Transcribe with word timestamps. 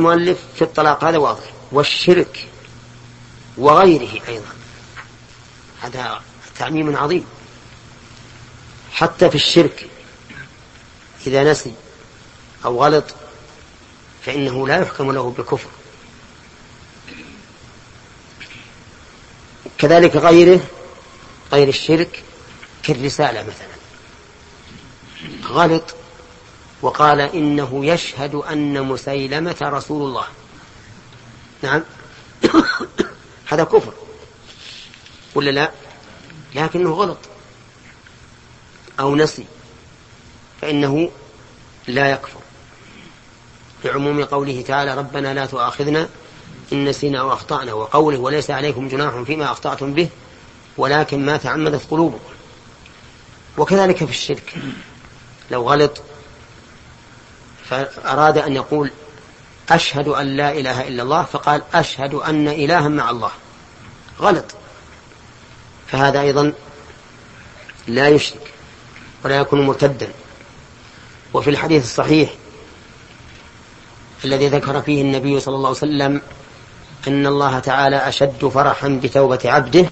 المؤلف 0.00 0.38
في 0.54 0.62
الطلاق 0.62 1.04
هذا 1.04 1.18
واضح. 1.18 1.44
والشرك 1.72 2.48
وغيره 3.56 4.28
أيضا. 4.28 4.54
هذا 5.80 6.22
تعميم 6.58 6.96
عظيم. 6.96 7.24
حتى 8.92 9.30
في 9.30 9.34
الشرك 9.34 9.88
إذا 11.26 11.52
نسي 11.52 11.72
أو 12.64 12.84
غلط 12.84 13.04
فإنه 14.24 14.68
لا 14.68 14.82
يحكم 14.82 15.12
له 15.12 15.30
بالكفر 15.30 15.68
كذلك 19.78 20.16
غيره 20.16 20.60
غير 21.52 21.68
الشرك 21.68 22.22
كالرسالة 22.82 23.42
مثلا. 23.42 23.74
غلط 25.44 25.94
وقال 26.84 27.20
إنه 27.20 27.86
يشهد 27.86 28.34
أن 28.34 28.82
مسيلمة 28.82 29.56
رسول 29.62 30.02
الله. 30.02 30.24
نعم. 31.62 31.82
هذا 33.50 33.64
كفر. 33.64 33.92
ولا 35.34 35.50
لا؟ 35.50 35.70
لكنه 36.54 36.90
غلط. 36.90 37.18
أو 39.00 39.16
نسي. 39.16 39.44
فإنه 40.60 41.10
لا 41.86 42.10
يكفر. 42.10 42.40
بعموم 43.84 44.24
قوله 44.24 44.62
تعالى 44.62 44.94
ربنا 44.94 45.34
لا 45.34 45.46
تؤاخذنا 45.46 46.08
إن 46.72 46.84
نسينا 46.84 47.20
أو 47.20 47.32
أخطأنا. 47.32 47.72
وقوله 47.72 48.18
وليس 48.18 48.50
عليكم 48.50 48.88
جناح 48.88 49.22
فيما 49.22 49.52
أخطأتم 49.52 49.94
به 49.94 50.08
ولكن 50.76 51.26
ما 51.26 51.36
تعمدت 51.36 51.90
قلوبكم. 51.90 52.34
وكذلك 53.58 53.96
في 53.96 54.10
الشرك. 54.10 54.54
لو 55.50 55.70
غلط 55.70 56.02
فأراد 57.70 58.38
أن 58.38 58.52
يقول 58.52 58.90
أشهد 59.70 60.08
أن 60.08 60.26
لا 60.26 60.52
إله 60.52 60.88
إلا 60.88 61.02
الله 61.02 61.22
فقال 61.22 61.62
أشهد 61.74 62.14
أن 62.14 62.48
إلها 62.48 62.88
مع 62.88 63.10
الله. 63.10 63.30
غلط. 64.20 64.44
فهذا 65.86 66.20
أيضا 66.20 66.52
لا 67.86 68.08
يشرك 68.08 68.52
ولا 69.24 69.36
يكون 69.36 69.66
مرتدا. 69.66 70.08
وفي 71.34 71.50
الحديث 71.50 71.84
الصحيح 71.84 72.30
الذي 74.24 74.48
ذكر 74.48 74.82
فيه 74.82 75.02
النبي 75.02 75.40
صلى 75.40 75.56
الله 75.56 75.68
عليه 75.68 75.78
وسلم 75.78 76.22
أن 77.08 77.26
الله 77.26 77.58
تعالى 77.58 77.96
أشد 77.96 78.46
فرحا 78.46 79.00
بتوبة 79.02 79.40
عبده. 79.44 79.90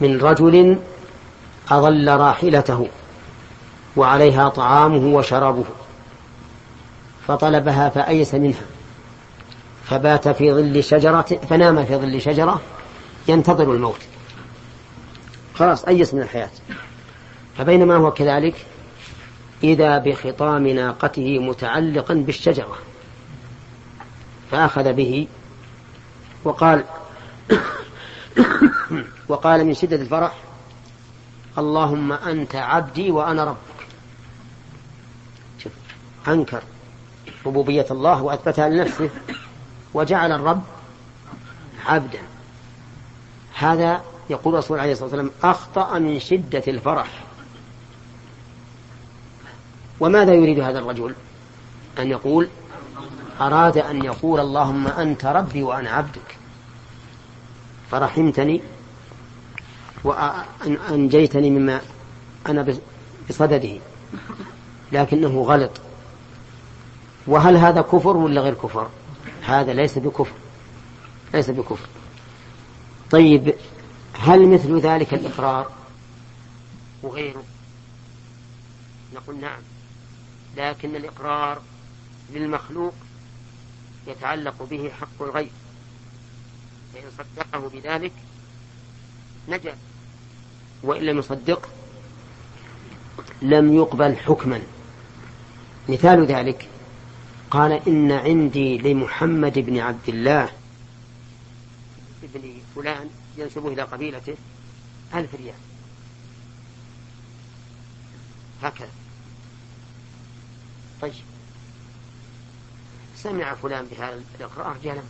من 0.00 0.20
رجل 0.20 0.76
أظل 1.70 2.08
راحلته 2.08 2.88
وعليها 3.96 4.48
طعامه 4.48 5.16
وشرابه 5.16 5.64
فطلبها 7.26 7.88
فأيس 7.88 8.34
منها 8.34 8.62
فبات 9.84 10.28
في 10.28 10.52
ظل 10.52 10.84
شجرة 10.84 11.22
فنام 11.22 11.84
في 11.84 11.96
ظل 11.96 12.20
شجرة 12.20 12.60
ينتظر 13.28 13.72
الموت. 13.72 14.00
خلاص 15.54 15.84
أيس 15.84 16.14
من 16.14 16.22
الحياة. 16.22 16.50
فبينما 17.58 17.96
هو 17.96 18.10
كذلك 18.10 18.54
إذا 19.64 19.98
بخطام 19.98 20.66
ناقته 20.66 21.38
متعلقا 21.38 22.14
بالشجرة 22.14 22.78
فأخذ 24.50 24.92
به 24.92 25.26
وقال 26.44 26.84
وقال 29.30 29.64
من 29.64 29.74
شدة 29.74 29.96
الفرح 29.96 30.34
اللهم 31.58 32.12
أنت 32.12 32.56
عبدي 32.56 33.10
وأنا 33.10 33.44
ربك. 33.44 33.86
شوف 35.58 35.72
أنكر 36.28 36.62
ربوبية 37.46 37.86
الله 37.90 38.22
وأثبتها 38.22 38.68
لنفسه 38.68 39.10
وجعل 39.94 40.32
الرب 40.32 40.62
عبدا. 41.86 42.18
هذا 43.54 44.02
يقول 44.30 44.54
الرسول 44.54 44.78
عليه 44.78 44.92
الصلاة 44.92 45.06
والسلام 45.06 45.30
أخطأ 45.42 45.98
من 45.98 46.20
شدة 46.20 46.62
الفرح. 46.68 47.24
وماذا 50.00 50.34
يريد 50.34 50.60
هذا 50.60 50.78
الرجل؟ 50.78 51.14
أن 51.98 52.10
يقول 52.10 52.48
أراد 53.40 53.78
أن 53.78 54.04
يقول 54.04 54.40
اللهم 54.40 54.86
أنت 54.86 55.24
ربي 55.26 55.62
وأنا 55.62 55.90
عبدك. 55.90 56.36
فرحمتني 57.90 58.62
وأنجيتني 60.04 61.50
مما 61.50 61.80
أنا 62.46 62.76
بصدده 63.30 63.78
لكنه 64.92 65.42
غلط. 65.42 65.80
وهل 67.26 67.56
هذا 67.56 67.80
كفر 67.80 68.16
ولا 68.16 68.40
غير 68.40 68.54
كفر؟ 68.54 68.90
هذا 69.42 69.72
ليس 69.72 69.98
بكفر 69.98 70.32
ليس 71.34 71.50
بكفر. 71.50 71.88
طيب 73.10 73.54
هل 74.12 74.48
مثل 74.48 74.78
ذلك 74.80 75.14
الإقرار؟ 75.14 75.70
وغيره. 77.02 77.42
نقول 79.14 79.40
نعم 79.40 79.60
لكن 80.56 80.96
الإقرار 80.96 81.62
للمخلوق 82.32 82.94
يتعلق 84.06 84.62
به 84.70 84.90
حق 85.00 85.22
الغيب. 85.22 85.50
فإن 86.94 87.04
صدقه 87.18 87.68
بذلك 87.68 88.12
نجا. 89.48 89.76
وإن 90.82 91.02
لم 91.02 91.18
يصدق 91.18 91.68
لم 93.42 93.74
يقبل 93.74 94.16
حكما. 94.16 94.62
مثال 95.88 96.26
ذلك 96.26 96.68
قال 97.50 97.72
إن 97.88 98.12
عندي 98.12 98.78
لمحمد 98.78 99.58
بن 99.58 99.78
عبد 99.78 100.08
الله 100.08 100.48
ابن 102.22 102.52
فلان 102.76 103.10
ينسبه 103.36 103.68
إلى 103.68 103.82
قبيلته 103.82 104.34
ألف 105.14 105.34
ريال. 105.34 105.54
هكذا. 108.62 108.90
طيب. 111.02 111.12
سمع 113.16 113.54
فلان 113.54 113.86
بهذا 113.86 114.22
الإقرار 114.38 114.76
جاء 114.84 115.04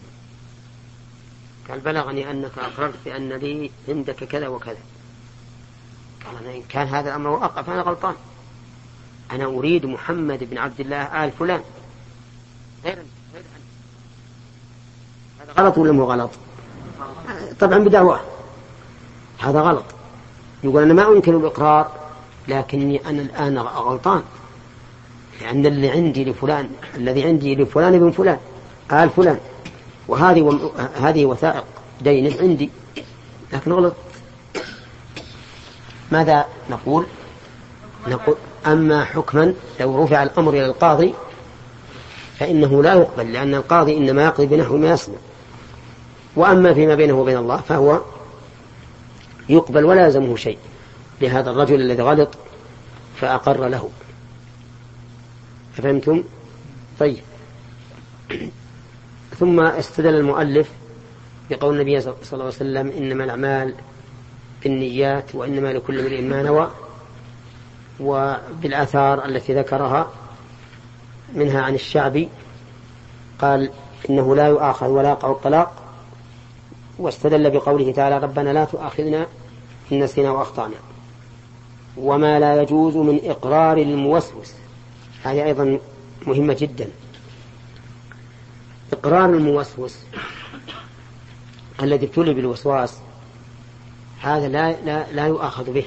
قال 1.69 1.81
بلغني 1.81 2.31
أنك 2.31 2.59
أقررت 2.59 2.95
بأن 3.05 3.33
لي 3.33 3.71
عندك 3.89 4.25
كذا 4.25 4.49
وكذا. 4.49 4.90
قال 6.27 6.47
أنا 6.47 6.57
إن 6.57 6.63
كان 6.69 6.89
هذا 6.89 7.09
الأمر 7.09 7.31
وقع 7.31 7.63
فأنا 7.63 7.83
غلطان. 7.83 8.15
أنا 9.33 9.45
أريد 9.45 9.87
محمد 9.87 10.45
بن 10.51 10.59
عبد 10.59 10.81
الله 10.81 11.25
آل 11.25 11.33
فلان. 11.33 11.61
غير 12.85 12.99
غير 13.35 13.43
هذا 15.41 15.53
غلط 15.53 15.79
ولا 15.79 15.93
مو 15.93 16.05
غلط؟ 16.05 16.31
طبعا 17.61 17.79
بدعواه 17.79 18.21
هذا 19.39 19.61
غلط. 19.61 19.85
يقول 20.65 20.83
أنا 20.83 20.95
ما 20.95 21.09
أنكر 21.09 21.37
الإقرار 21.37 21.93
لكني 22.49 23.09
أنا 23.09 23.23
الآن 23.23 23.59
غلطان. 23.59 24.23
لأن 25.41 25.67
اللي 25.67 25.91
عندي 25.91 26.25
لفلان 26.25 26.71
الذي 26.95 27.25
عندي 27.25 27.55
لفلان 27.55 27.95
ابن 27.95 28.11
فلان 28.11 28.39
آل 28.93 29.11
فلان. 29.11 29.39
وهذه. 30.09 30.73
هذه 31.01 31.27
وثائق 31.27 31.65
دين 32.01 32.41
عندي. 32.41 32.71
لكن 33.53 33.73
غلط. 33.73 33.95
ماذا 36.11 36.47
نقول؟ 36.71 37.07
نقول 38.09 38.37
أما 38.67 39.05
حكما 39.05 39.55
لو 39.81 40.05
رفع 40.05 40.23
الأمر 40.23 40.53
إلى 40.53 40.67
القاضي 40.67 41.15
فإنه 42.39 42.83
لا 42.83 42.95
يقبل 42.95 43.33
لأن 43.33 43.55
القاضي 43.55 43.97
إنما 43.97 44.25
يقضي 44.25 44.47
بنحو 44.47 44.77
ما 44.77 44.91
يسمع 44.91 45.15
وأما 46.37 46.75
فيما 46.75 46.95
بينه 46.95 47.15
وبين 47.21 47.37
الله 47.37 47.57
فهو 47.57 48.01
يقبل 49.49 49.85
ولا 49.85 50.05
يلزمه 50.05 50.37
شيء 50.37 50.59
لهذا 51.21 51.51
الرجل 51.51 51.81
الذي 51.81 52.03
غلط 52.03 52.29
فأقر 53.17 53.69
له. 53.69 53.91
أفهمتم؟ 55.79 56.25
طيب. 57.01 57.21
ثم 59.39 59.61
استدل 59.61 60.15
المؤلف 60.15 60.71
بقول 61.51 61.75
النبي 61.75 62.01
صلى 62.01 62.15
الله 62.33 62.45
عليه 62.45 62.55
وسلم 62.55 62.91
إنما 62.91 63.25
الأعمال 63.25 63.75
بالنيات 64.63 65.35
وإنما 65.35 65.73
لكل 65.73 66.01
امرئ 66.01 66.23
ما 66.23 66.43
نوى 66.43 66.71
وبالآثار 68.01 69.25
التي 69.25 69.55
ذكرها 69.55 70.11
منها 71.35 71.63
عن 71.63 71.75
الشعبي 71.75 72.29
قال 73.39 73.71
إنه 74.11 74.37
لا 74.37 74.47
يؤاخذ 74.47 74.87
ولا 74.87 75.11
يقع 75.11 75.31
الطلاق 75.31 75.73
واستدل 76.99 77.51
بقوله 77.51 77.93
تعالى 77.93 78.19
ربنا 78.19 78.53
لا 78.53 78.65
تؤاخذنا 78.65 79.27
إن 79.93 80.01
نسينا 80.01 80.31
وأخطأنا. 80.31 80.75
وما 81.97 82.39
لا 82.39 82.63
يجوز 82.63 82.97
من 82.97 83.21
إقرار 83.25 83.79
الموسوس 83.79 84.53
هذه 85.25 85.45
أيضا 85.45 85.79
مهمة 86.27 86.57
جدا. 86.61 86.89
إقرار 88.93 89.25
الموسوس 89.25 89.99
الذي 91.83 92.07
ابتلي 92.07 92.35
بالوسواس 92.35 92.99
هذا 94.21 94.49
لا, 94.49 94.81
لا, 94.81 95.13
لا 95.13 95.27
يؤاخذ 95.27 95.73
به. 95.73 95.87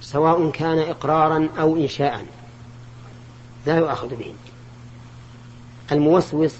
سواء 0.00 0.50
كان 0.50 0.78
إقرارا 0.78 1.48
أو 1.58 1.76
إنشاء. 1.76 2.26
لا 3.66 3.76
يؤاخذ 3.76 4.16
به. 4.16 4.34
الموسوس 5.92 6.54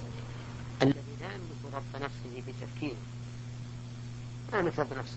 الذي 0.83 0.95
لا 1.21 1.27
يملك 1.27 1.73
ضبط 1.73 2.03
نفسه 2.03 2.43
بتفكيره 2.49 2.97
لا 4.53 4.59
يملك 4.59 4.81
ضبط 4.81 4.99
نفسه. 4.99 5.17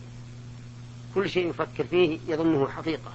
كل 1.16 1.30
شيء 1.30 1.50
يفكر 1.50 1.84
فيه 1.84 2.20
يظنه 2.28 2.68
حقيقة. 2.68 3.12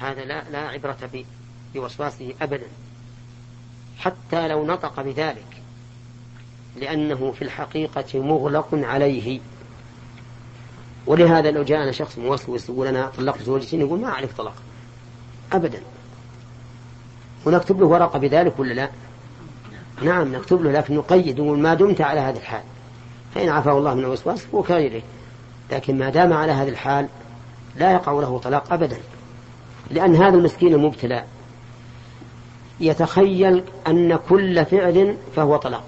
هذا 0.00 0.24
لا 0.24 0.50
لا 0.50 0.68
عبرة 0.68 1.24
بوسواسه 1.74 2.34
أبدا. 2.42 2.66
حتى 3.98 4.48
لو 4.48 4.66
نطق 4.66 5.00
بذلك. 5.00 5.62
لأنه 6.76 7.32
في 7.38 7.42
الحقيقة 7.42 8.20
مغلق 8.20 8.68
عليه. 8.72 9.40
ولهذا 11.06 11.50
لو 11.50 11.62
جاءنا 11.62 11.92
شخص 11.92 12.18
موسوس 12.18 12.68
يقول 12.68 12.86
أنا 12.86 13.10
طلقت 13.16 13.42
زوجتي 13.42 13.76
نقول 13.76 14.00
ما 14.00 14.08
عليك 14.08 14.32
طلاق. 14.32 14.54
أبدا. 15.52 15.80
ونكتب 17.46 17.80
له 17.80 17.86
ورقة 17.86 18.18
بذلك 18.18 18.58
ولا 18.58 18.74
لا؟ 18.74 18.88
نعم 20.02 20.34
نكتب 20.34 20.62
له 20.62 20.72
لكن 20.72 20.96
نقيد 20.96 21.40
نقول 21.40 21.58
ما 21.58 21.74
دمت 21.74 22.00
على 22.00 22.20
هذا 22.20 22.38
الحال. 22.38 22.62
فإن 23.34 23.48
عفاه 23.48 23.78
الله 23.78 23.94
من 23.94 24.00
الوسواس 24.00 24.46
هو 24.54 24.62
كغيره 24.62 25.02
لكن 25.72 25.98
ما 25.98 26.10
دام 26.10 26.32
على 26.32 26.52
هذا 26.52 26.70
الحال 26.70 27.08
لا 27.76 27.92
يقع 27.92 28.12
له 28.12 28.38
طلاق 28.38 28.72
أبدا. 28.72 28.98
لأن 29.90 30.16
هذا 30.16 30.36
المسكين 30.36 30.74
المبتلى 30.74 31.24
يتخيل 32.80 33.64
أن 33.86 34.16
كل 34.28 34.64
فعل 34.64 35.16
فهو 35.36 35.56
طلاق. 35.56 35.84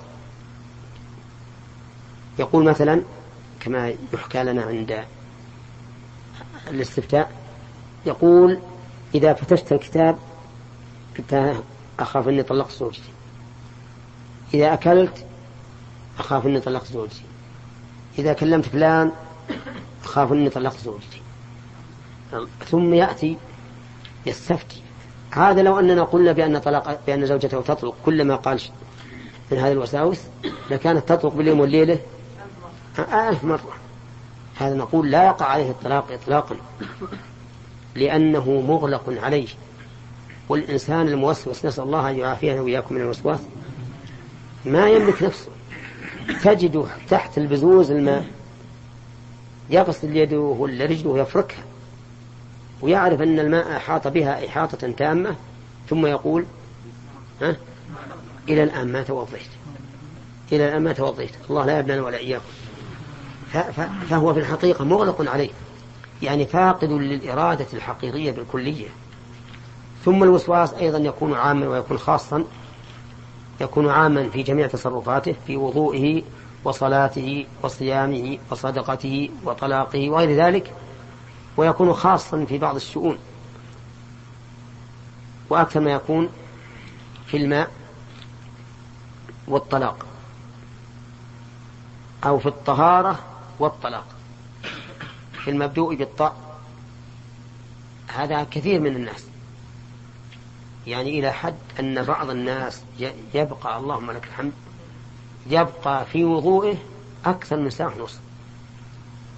يقول 2.38 2.64
مثلا 2.64 3.02
كما 3.66 3.94
يحكى 4.12 4.42
لنا 4.44 4.62
عند 4.62 5.04
الاستفتاء 6.70 7.32
يقول 8.06 8.58
إذا 9.14 9.32
فتشت 9.34 9.72
الكتاب 9.72 10.18
قلت 11.18 11.62
أخاف 11.98 12.28
أني 12.28 12.42
طلقت 12.42 12.72
زوجتي. 12.72 13.10
إذا 14.54 14.72
أكلت 14.72 15.24
أخاف 16.18 16.46
أني 16.46 16.60
طلقت 16.60 16.86
زوجتي. 16.86 17.22
إذا 18.18 18.32
كلمت 18.32 18.64
فلان 18.64 19.12
أخاف 20.04 20.32
أني 20.32 20.50
طلقت 20.50 20.78
زوجتي. 20.78 21.22
ثم 22.70 22.94
يأتي 22.94 23.36
يستفتي. 24.26 24.82
هذا 25.30 25.62
لو 25.62 25.78
أننا 25.78 26.04
قلنا 26.04 26.32
بأن 26.32 26.58
طلاق 26.58 27.00
بأن 27.06 27.26
زوجته 27.26 27.60
تطلق 27.60 27.94
كلما 28.04 28.36
قال 28.36 28.60
من 29.52 29.58
هذه 29.58 29.72
الوساوس 29.72 30.20
لكانت 30.70 31.08
تطلق 31.08 31.34
باليوم 31.34 31.60
والليلة 31.60 31.98
ألف 32.98 33.44
مرة. 33.44 33.76
هذا 34.56 34.74
نقول 34.74 35.10
لا 35.10 35.24
يقع 35.26 35.46
عليه 35.46 35.70
الطلاق 35.70 36.12
إطلاقا. 36.12 36.56
لأنه 37.94 38.64
مغلق 38.68 39.14
عليه. 39.22 39.48
والإنسان 40.48 41.08
الموسوس 41.08 41.64
نسأل 41.64 41.84
الله 41.84 42.10
أن 42.10 42.18
يعافينا 42.18 42.60
وإياكم 42.60 42.94
من 42.94 43.00
الوسواس 43.00 43.40
ما 44.64 44.88
يملك 44.88 45.22
نفسه. 45.22 45.48
تجده 46.44 46.84
تحت 47.10 47.38
البزوز 47.38 47.90
الماء 47.90 48.24
يغسل 49.70 50.16
يده 50.16 50.38
ولا 50.38 50.84
رجله 50.84 51.18
يفركها 51.18 51.64
ويعرف 52.80 53.22
أن 53.22 53.38
الماء 53.38 53.76
أحاط 53.76 54.08
بها 54.08 54.46
إحاطة 54.46 54.90
تامة 54.90 55.36
ثم 55.90 56.06
يقول 56.06 56.44
ها؟ 57.42 57.56
إلى 58.48 58.62
الآن 58.62 58.92
ما 58.92 59.02
توضيت. 59.02 59.48
إلى 60.52 60.68
الآن 60.68 60.82
ما 60.82 60.92
توضيت. 60.92 61.30
الله 61.50 61.66
لا 61.66 61.78
يبنى 61.78 62.00
ولا 62.00 62.16
إياكم. 62.16 62.44
فهو 64.10 64.34
في 64.34 64.40
الحقيقة 64.40 64.84
مغلق 64.84 65.30
عليه. 65.30 65.50
يعني 66.22 66.46
فاقد 66.46 66.90
للإرادة 66.90 67.66
الحقيقية 67.72 68.30
بالكلية. 68.30 68.88
ثم 70.04 70.22
الوسواس 70.22 70.74
أيضا 70.74 70.98
يكون 70.98 71.34
عاما 71.34 71.68
ويكون 71.68 71.98
خاصا 71.98 72.44
يكون 73.60 73.88
عاما 73.88 74.28
في 74.28 74.42
جميع 74.42 74.66
تصرفاته 74.66 75.34
في 75.46 75.56
وضوئه 75.56 76.22
وصلاته 76.64 77.46
وصيامه 77.62 78.38
وصدقته 78.50 79.30
وطلاقه 79.44 80.10
وغير 80.10 80.44
ذلك 80.44 80.72
ويكون 81.56 81.92
خاصا 81.92 82.44
في 82.44 82.58
بعض 82.58 82.74
الشؤون. 82.74 83.18
وأكثر 85.50 85.80
ما 85.80 85.90
يكون 85.90 86.28
في 87.26 87.36
الماء 87.36 87.70
والطلاق 89.48 90.06
أو 92.24 92.38
في 92.38 92.46
الطهارة 92.46 93.18
والطلاق 93.58 94.06
في 95.44 95.50
المبدوء 95.50 95.94
بالطاء. 95.94 96.36
هذا 98.08 98.44
كثير 98.50 98.80
من 98.80 98.96
الناس. 98.96 99.26
يعني 100.86 101.18
إلى 101.18 101.32
حد 101.32 101.54
أن 101.80 102.02
بعض 102.02 102.30
الناس 102.30 102.82
يبقى 103.34 103.78
اللهم 103.78 104.10
لك 104.10 104.24
الحمد 104.24 104.52
يبقى 105.46 106.06
في 106.06 106.24
وضوئه 106.24 106.76
أكثر 107.24 107.56
من 107.56 107.70
ساعة 107.70 107.92
ونصف 108.00 108.20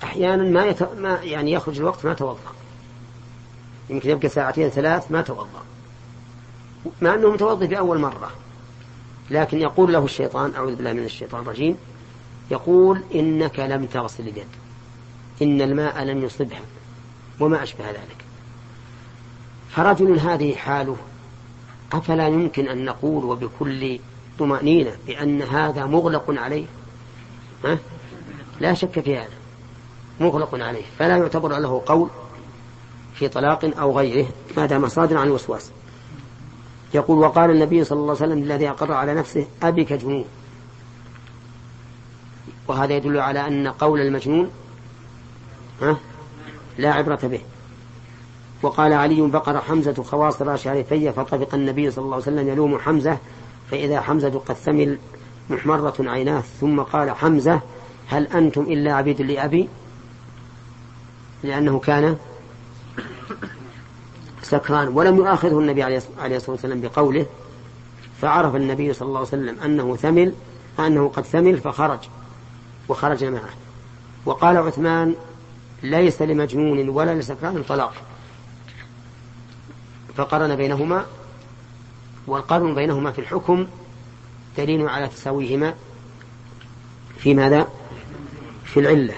أحيانا 0.03 0.43
ما, 0.43 0.65
يت... 0.65 0.83
ما 0.83 1.23
يعني 1.23 1.53
يخرج 1.53 1.79
الوقت 1.79 2.05
ما 2.05 2.15
توضأ. 2.15 2.39
يمكن 3.91 4.11
يبقى 4.11 4.29
ساعتين 4.29 4.69
ثلاث 4.69 5.11
ما 5.11 5.23
توضأ. 5.23 5.63
مع 7.03 7.15
أنه 7.15 7.31
متوضئ 7.31 7.69
في 7.69 7.79
أول 7.79 7.99
مرة 7.99 8.31
لكن 9.31 9.61
يقول 9.61 9.93
له 9.93 10.05
الشيطان 10.05 10.55
أعوذ 10.55 10.75
بالله 10.75 10.93
من 10.93 11.05
الشيطان 11.05 11.43
الرجيم. 11.43 11.77
يقول 12.51 13.03
إنك 13.15 13.59
لم 13.59 13.87
تغسل 13.87 14.29
اليد. 14.29 14.47
إن 15.43 15.63
الماء 15.63 16.05
لم 16.05 16.25
يصبها 16.25 16.61
وما 17.41 17.63
أشبه 17.63 17.91
ذلك. 17.91 18.25
فرجل 19.71 20.19
هذه 20.19 20.55
حاله 20.55 20.97
أفلا 21.93 22.29
يمكن 22.29 22.69
أن 22.69 22.85
نقول 22.85 23.25
وبكل 23.25 23.99
طمأنينة 24.39 24.97
بأن 25.07 25.43
هذا 25.43 25.87
مغلق 25.87 26.25
عليه؟ 26.29 26.65
ها؟ 27.65 27.79
لا 28.61 28.75
شك 28.75 29.01
في 29.01 29.19
هذا. 29.19 29.39
مغلق 30.21 30.55
عليه. 30.55 30.85
فلا 30.99 31.17
يعتبر 31.17 31.59
له 31.59 31.83
قول 31.87 32.09
في 33.15 33.29
طلاق 33.29 33.79
أو 33.79 33.99
غيره 33.99 34.29
ما 34.57 34.67
دام 34.67 34.89
صادرا 34.89 35.21
عن 35.21 35.27
الوسواس. 35.27 35.71
يقول 36.95 37.19
وقال 37.19 37.51
النبي 37.51 37.85
صلى 37.85 37.99
الله 37.99 38.17
عليه 38.17 38.33
وسلم 38.33 38.43
الذي 38.43 38.71
أقر 38.71 38.93
على 38.93 39.15
نفسه 39.15 39.47
أبك 39.63 39.93
جنون. 39.93 40.25
وهذا 42.69 42.97
يدل 42.97 43.21
على 43.21 43.47
أن 43.47 43.69
قول 43.69 44.01
المجنون 44.01 44.51
لا 46.79 46.93
عبرة 46.93 47.21
به. 47.23 47.41
وقال 48.63 48.93
علي 48.93 49.21
بقر 49.21 49.61
حمزة 49.61 50.03
خواصر 50.03 50.57
شارفية 50.57 51.11
فطفق 51.11 51.55
النبي 51.55 51.91
صلى 51.91 52.05
الله 52.05 52.15
عليه 52.15 52.25
وسلم 52.25 52.49
يلوم 52.49 52.79
حمزة 52.79 53.19
فإذا 53.71 54.01
حمزة 54.01 54.39
قد 54.47 54.55
ثمل 54.55 54.99
محمرة 55.51 55.95
عيناه 55.99 56.43
ثم 56.61 56.81
قال 56.81 57.11
حمزة 57.11 57.61
هل 58.07 58.27
أنتم 58.27 58.63
إلا 58.63 58.95
عبيد 58.95 59.23
لأبي؟ 59.23 59.69
لأنه 61.43 61.79
كان 61.79 62.17
سكران. 64.43 64.89
ولم 64.89 65.17
يؤاخذه 65.17 65.59
النبي 65.59 65.83
عليه 65.83 65.97
الصلاة 66.37 66.51
والسلام 66.51 66.81
بقوله 66.81 67.27
فعرف 68.21 68.57
النبي 68.57 68.93
صلى 68.93 69.07
الله 69.07 69.19
عليه 69.19 69.29
وسلم 69.29 69.61
أنه 69.61 69.97
ثمل 69.97 70.33
أنه 70.79 71.09
قد 71.09 71.25
ثمل 71.25 71.59
فخرج. 71.59 71.99
وخرج 72.89 73.25
معه. 73.25 73.51
وقال 74.27 74.57
عثمان 74.57 75.15
ليس 75.83 76.23
لمجنون 76.23 76.89
ولا 76.89 77.15
لسكران 77.15 77.63
طلاق. 77.63 77.95
فقرن 80.17 80.57
بينهما 80.57 81.07
والقرن 82.27 82.75
بينهما 82.75 83.13
في 83.13 83.21
الحكم 83.21 83.67
دليل 84.59 84.89
على 84.89 85.09
تساويهما 85.09 85.75
في 87.19 87.35
ماذا؟ 87.35 87.69
في 88.65 88.81
العلة. 88.81 89.15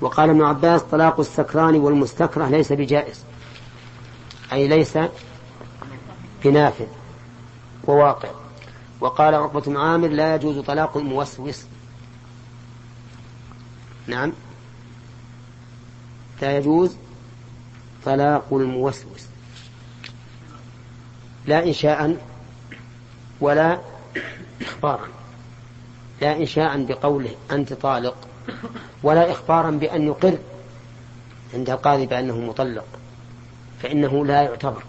وقال 0.00 0.30
ابن 0.30 0.42
عباس 0.42 0.82
طلاق 0.82 1.20
السكران 1.20 1.74
والمستكره 1.74 2.48
ليس 2.48 2.72
بجائز. 2.72 3.24
أي 4.52 4.68
ليس 4.68 4.98
بنافذ 6.44 6.86
وواقع. 7.84 8.28
وقال 9.00 9.34
عقبة 9.34 9.60
بن 9.60 9.76
عامر 9.76 10.08
لا 10.08 10.34
يجوز 10.34 10.58
طلاق 10.58 10.96
الموسوس. 10.96 11.66
نعم. 14.08 14.32
لا 16.42 16.56
يجوز 16.56 16.96
طلاق 18.04 18.46
الموسوس. 18.52 19.26
لا 21.46 21.66
إنشاء 21.66 22.16
ولا 23.40 23.80
إخبارا. 24.62 25.08
لا 26.20 26.36
إنشاء 26.36 26.84
بقوله 26.84 27.30
أنت 27.50 27.72
طالق 27.72 28.16
ولا 29.02 29.32
إخبارا 29.32 29.70
بأن 29.70 30.06
يقر 30.06 30.38
عند 31.54 31.70
القاضي 31.70 32.06
بأنه 32.06 32.38
مطلق 32.40 32.84
فإنه 33.82 34.26
لا 34.26 34.42
يعتبر 34.42 34.82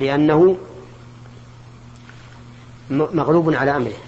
لأنه 0.00 0.58
مغلوب 2.90 3.54
على 3.54 3.76
أمره. 3.76 4.07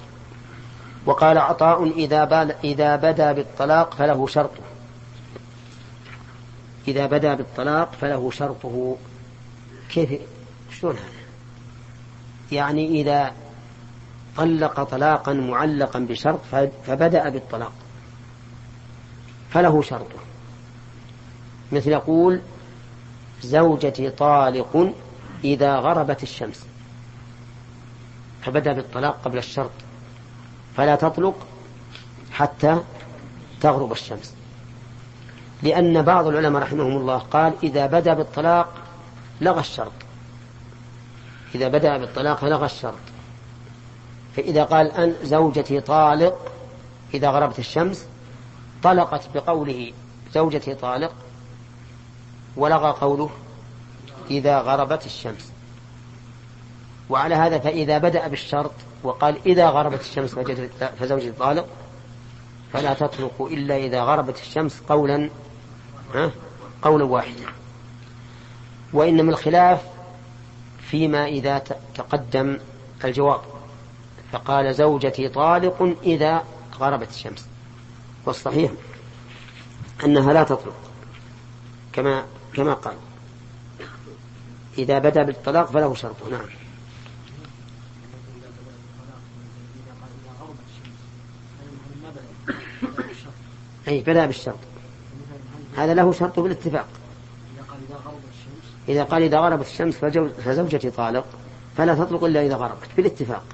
وقال 1.06 1.38
عطاء 1.38 1.90
إذا, 1.90 2.56
إذا 2.64 2.96
بدا 2.96 3.32
بالطلاق 3.32 3.94
فله 3.94 4.26
شرطه. 4.26 4.62
إذا 6.88 7.06
بدا 7.06 7.34
بالطلاق 7.34 7.92
فله 8.00 8.30
شرطه. 8.30 8.96
كيف؟ 9.90 10.20
شلون 10.80 10.96
هذا؟ 10.96 11.20
يعني 12.52 13.00
إذا 13.00 13.32
طلق 14.36 14.82
طلاقا 14.82 15.32
معلقا 15.32 15.98
بشرط 15.98 16.40
فبدأ 16.86 17.28
بالطلاق. 17.28 17.72
فله 19.50 19.82
شرطه. 19.82 20.18
مثل 21.72 21.90
يقول 21.90 22.40
زوجتي 23.42 24.10
طالق 24.10 24.92
إذا 25.44 25.76
غربت 25.76 26.22
الشمس. 26.22 26.66
فبدأ 28.42 28.72
بالطلاق 28.72 29.20
قبل 29.24 29.38
الشرط. 29.38 29.70
فلا 30.80 30.96
تطلق 30.96 31.34
حتى 32.32 32.80
تغرب 33.60 33.92
الشمس. 33.92 34.34
لأن 35.62 36.02
بعض 36.02 36.26
العلماء 36.26 36.62
رحمهم 36.62 36.96
الله 36.96 37.18
قال 37.18 37.52
إذا 37.62 37.86
بدأ 37.86 38.14
بالطلاق 38.14 38.68
لغى 39.40 39.60
الشرط. 39.60 39.92
إذا 41.54 41.68
بدأ 41.68 41.96
بالطلاق 41.96 42.44
لغى 42.44 42.66
الشرط. 42.66 42.98
فإذا 44.36 44.64
قال 44.64 44.92
أن 44.92 45.14
زوجتي 45.22 45.80
طالق 45.80 46.52
إذا 47.14 47.30
غربت 47.30 47.58
الشمس 47.58 48.06
طلقت 48.82 49.28
بقوله 49.34 49.92
زوجتي 50.34 50.74
طالق 50.74 51.12
ولغى 52.56 52.90
قوله 52.90 53.30
إذا 54.30 54.58
غربت 54.58 55.06
الشمس. 55.06 55.52
وعلى 57.10 57.34
هذا 57.34 57.58
فإذا 57.58 57.98
بدأ 57.98 58.28
بالشرط 58.28 58.72
وقال 59.02 59.38
إذا 59.46 59.68
غربت 59.68 60.00
الشمس 60.00 60.34
فزوجتي 60.98 61.32
طالق 61.32 61.66
فلا 62.72 62.94
تطلق 62.94 63.42
إلا 63.42 63.76
إذا 63.76 64.02
غربت 64.02 64.38
الشمس 64.40 64.80
قولا 64.88 65.30
قولا 66.82 67.04
واحدا. 67.04 67.46
وإنما 68.92 69.30
الخلاف 69.30 69.82
فيما 70.80 71.26
إذا 71.26 71.58
تقدم 71.94 72.58
الجواب. 73.04 73.40
فقال 74.32 74.74
زوجتي 74.74 75.28
طالق 75.28 75.96
إذا 76.02 76.44
غربت 76.78 77.08
الشمس. 77.10 77.46
والصحيح 78.26 78.70
أنها 80.04 80.32
لا 80.32 80.42
تطلق 80.42 80.76
كما 81.92 82.24
كما 82.54 82.74
قال. 82.74 82.94
إذا 84.78 84.98
بدا 84.98 85.22
بالطلاق 85.22 85.70
فله 85.70 85.94
شرطه 85.94 86.30
نعم. 86.30 86.59
أي 93.90 94.00
بدا 94.00 94.26
بالشرط. 94.26 94.58
هذا 95.76 95.94
له 95.94 96.12
شرط 96.12 96.40
بالاتفاق. 96.40 96.86
إذا 98.88 99.04
قال 99.04 99.22
إذا 99.22 99.38
غربت 99.38 99.66
الشمس 99.66 99.94
فزوجتي 100.44 100.90
طالق 100.90 101.24
فلا 101.76 101.94
تطلق 101.94 102.24
إلا 102.24 102.46
إذا 102.46 102.54
غربت 102.54 102.88
بالاتفاق. 102.96 103.44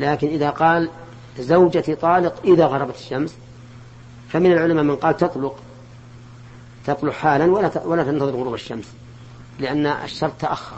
لكن 0.00 0.28
إذا 0.28 0.50
قال 0.50 0.90
زوجتي 1.38 1.94
طالق 1.94 2.34
إذا 2.44 2.66
غربت 2.66 2.94
الشمس 2.94 3.34
فمن 4.28 4.52
العلماء 4.52 4.84
من 4.84 4.96
قال 4.96 5.16
تطلق 5.16 5.56
تطلق 6.86 7.12
حالا 7.12 7.44
ولا 7.44 7.70
ولا 7.84 8.04
تنتظر 8.04 8.30
غروب 8.30 8.54
الشمس 8.54 8.92
لأن 9.58 9.86
الشرط 9.86 10.32
تأخر. 10.40 10.76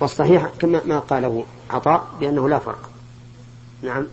والصحيح 0.00 0.46
كما 0.58 0.80
ما 0.84 0.98
قاله 0.98 1.44
عطاء 1.70 2.06
بأنه 2.20 2.48
لا 2.48 2.58
فرق. 2.58 2.90
نعم. 3.82 4.06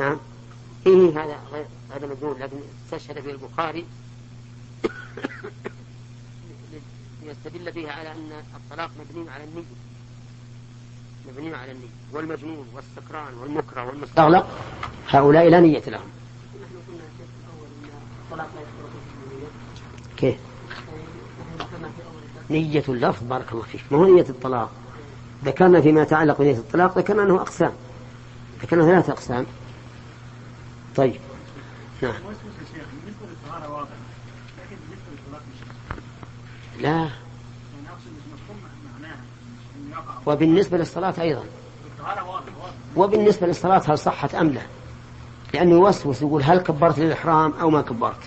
نعم. 0.00 0.16
إيه 0.88 1.24
هذا 1.24 1.38
هذا 1.90 2.06
مجنون 2.06 2.38
لكن 2.38 2.56
استشهد 2.84 3.20
في 3.20 3.30
البخاري 3.30 3.84
ليستدل 7.22 7.72
فيها 7.72 7.92
على 7.92 8.12
أن 8.12 8.30
الطلاق 8.56 8.90
مبني 9.00 9.30
على 9.30 9.44
النية. 9.44 9.62
مبني 11.28 11.54
على 11.54 11.72
النية. 11.72 11.88
والمجنون 12.12 12.66
والسكران 12.74 13.34
والمكره 13.34 13.86
والمستغلق 13.86 14.46
هؤلاء 15.08 15.48
لا 15.48 15.60
نية 15.60 15.82
لهم. 15.86 16.08
كيف؟ 20.16 20.36
نية 22.50 22.84
اللفظ 22.88 23.22
بارك 23.22 23.52
الله 23.52 23.62
فيك. 23.62 23.84
ما 23.90 23.98
هو 23.98 24.04
نية 24.04 24.26
الطلاق؟ 24.28 24.70
ذكرنا 25.44 25.80
فيما 25.80 26.02
يتعلق 26.02 26.38
بنية 26.38 26.56
الطلاق 26.56 26.98
ذكرنا 26.98 27.22
أنه 27.22 27.40
أقسام. 27.40 27.72
ذكرنا 28.62 28.84
ثلاثة 28.84 29.12
أقسام. 29.12 29.46
طيب. 30.98 31.20
نعم 32.02 32.14
لا. 36.80 37.08
وبالنسبة 40.26 40.78
للصلاة 40.78 41.14
أيضا. 41.20 41.44
وبالنسبة 42.96 43.46
للصلاة 43.46 43.82
هل 43.86 43.98
صحت 43.98 44.34
أم 44.34 44.48
لا؟ 44.48 44.62
لأنه 45.54 45.70
يوسوس 45.70 46.22
يقول 46.22 46.42
هل 46.42 46.58
كبرت 46.58 46.98
للإحرام 46.98 47.52
أو 47.52 47.70
ما 47.70 47.82
كبرت؟ 47.82 48.20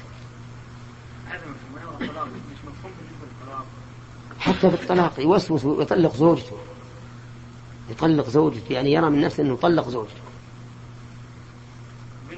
حتى 4.40 4.70
في 4.70 4.84
الطلاق 4.84 5.20
يوسوس 5.20 5.66
ويطلق 5.66 6.16
زوجته. 6.16 6.58
يطلق 7.90 8.30
زوجته 8.30 8.74
يعني 8.74 8.94
يرى 8.94 9.10
من 9.10 9.22
نفسه 9.22 9.44
أنه 9.44 9.56
طلق 9.56 9.90
زوجته. 9.90 10.31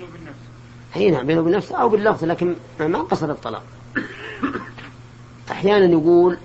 نفسه 0.02 0.96
أي 0.96 1.12
نعم 1.12 1.28
بينه 1.28 1.42
وبين 1.42 1.54
نفسه 1.54 1.76
أو 1.76 1.90
باللفظ 1.90 2.24
لكن 2.24 2.56
ما 2.80 3.00
قصد 3.00 3.30
الطلاق. 3.30 3.64
أحيانا 5.52 5.86
يقول 5.86 6.38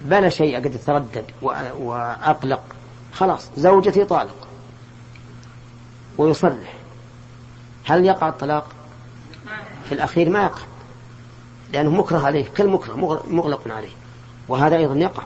بلا 0.00 0.28
شيء 0.28 0.56
قد 0.56 0.80
تردد 0.86 1.24
وأقلق. 1.42 2.62
خلاص 3.12 3.50
زوجتي 3.56 4.04
طالق. 4.04 4.48
ويصرح. 6.18 6.74
هل 7.84 8.04
يقع 8.04 8.28
الطلاق؟ 8.28 8.66
في 9.84 9.92
الأخير 9.92 10.30
ما 10.30 10.42
يقع. 10.42 10.62
لأنه 11.72 11.90
مكره 11.90 12.18
عليه 12.18 12.44
كل 12.56 12.68
مكره 12.68 13.22
مغلق 13.30 13.62
عليه. 13.68 13.92
وهذا 14.48 14.76
أيضا 14.76 14.94
يقع. 14.94 15.22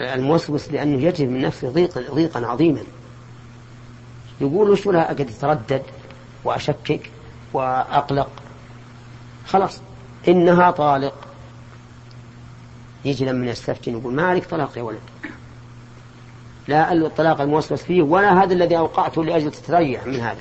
الموسوس 0.00 0.68
لأنه 0.68 1.02
يجد 1.02 1.28
من 1.28 1.40
نفسه 1.40 1.70
ضيقا, 1.70 2.14
ضيقا 2.14 2.46
عظيما. 2.46 2.80
يقول 4.40 4.70
وش 4.70 4.86
ولا 4.86 5.08
قد 5.08 5.20
يتردد 5.20 5.82
وأشكك 6.44 7.10
وأقلق. 7.52 8.28
خلاص 9.46 9.80
إنها 10.28 10.70
طالق. 10.70 11.14
يجي 13.04 13.24
لما 13.24 13.46
يستفتن 13.46 13.92
يقول 13.92 14.14
ما 14.14 14.26
عليك 14.26 14.46
طلاق 14.46 14.78
يا 14.78 14.82
ولد؟ 14.82 15.00
لا 16.68 16.92
الطلاق 16.92 17.40
الموسوس 17.40 17.82
فيه 17.82 18.02
ولا 18.02 18.42
هذا 18.42 18.52
الذي 18.52 18.78
أوقعته 18.78 19.24
لأجل 19.24 19.50
تتريح 19.50 20.06
من 20.06 20.20
هذا. 20.20 20.40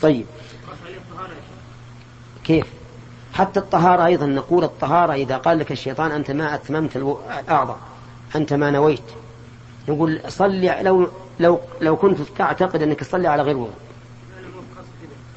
طيب. 0.00 0.26
كيف؟ 2.44 2.66
حتى 3.34 3.60
الطهارة 3.60 4.06
أيضا 4.06 4.26
نقول 4.26 4.64
الطهارة 4.64 5.12
إذا 5.12 5.36
قال 5.36 5.58
لك 5.58 5.72
الشيطان 5.72 6.10
أنت 6.10 6.30
ما 6.30 6.54
أتممت 6.54 6.96
الأعضاء 6.96 7.78
أنت 8.36 8.52
ما 8.52 8.70
نويت. 8.70 9.02
نقول 9.88 10.20
صلي 10.28 10.82
لو 10.82 11.08
لو 11.40 11.60
لو 11.80 11.96
كنت 11.96 12.18
تعتقد 12.38 12.82
أنك 12.82 13.00
تصلي 13.00 13.28
على 13.28 13.42
غير 13.42 13.56
وضوء. 13.56 13.74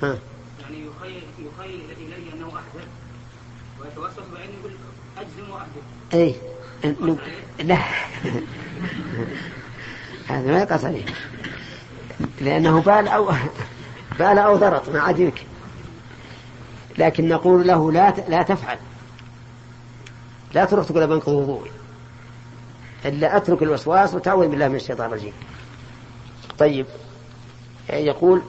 ها. 0.04 0.18
يعني 0.62 0.86
يخيل 0.86 1.24
يخيل 1.40 1.82
إلي 1.98 2.34
أنه 2.34 2.48
أحدث. 2.48 2.88
ويتوسط 3.82 4.24
بعينه 4.34 4.54
يقول 4.60 4.72
أجزم 5.18 5.52
وأحدث. 5.52 5.84
أي 6.14 6.36
لا. 7.60 7.78
هذا 10.28 10.52
ما 10.52 10.60
يقص 10.60 10.86
عليه. 10.86 11.06
لأنه 12.42 12.82
بال 12.82 13.08
أو 13.08 13.32
بال 14.20 14.38
أو 14.38 14.56
ضرط 14.56 14.90
ما 14.90 15.00
عاد 15.00 15.20
يمكن. 15.20 15.44
لكن 16.98 17.28
نقول 17.28 17.68
له 17.68 17.92
لا 17.92 18.14
لا 18.30 18.44
تفعل. 18.44 18.78
لا 20.54 20.66
تروح 20.66 20.86
تقول 20.88 21.08
بنقض 21.08 21.28
وضوئي 21.34 21.72
إلا 23.06 23.38
أترك 23.38 23.64
الوسواس 23.64 24.14
وتعوذ 24.14 24.48
بالله 24.48 24.68
من 24.68 24.76
الشيطان 24.76 25.08
الرجيم. 25.08 25.34
طيب. 26.60 26.86
يقول 27.90 28.42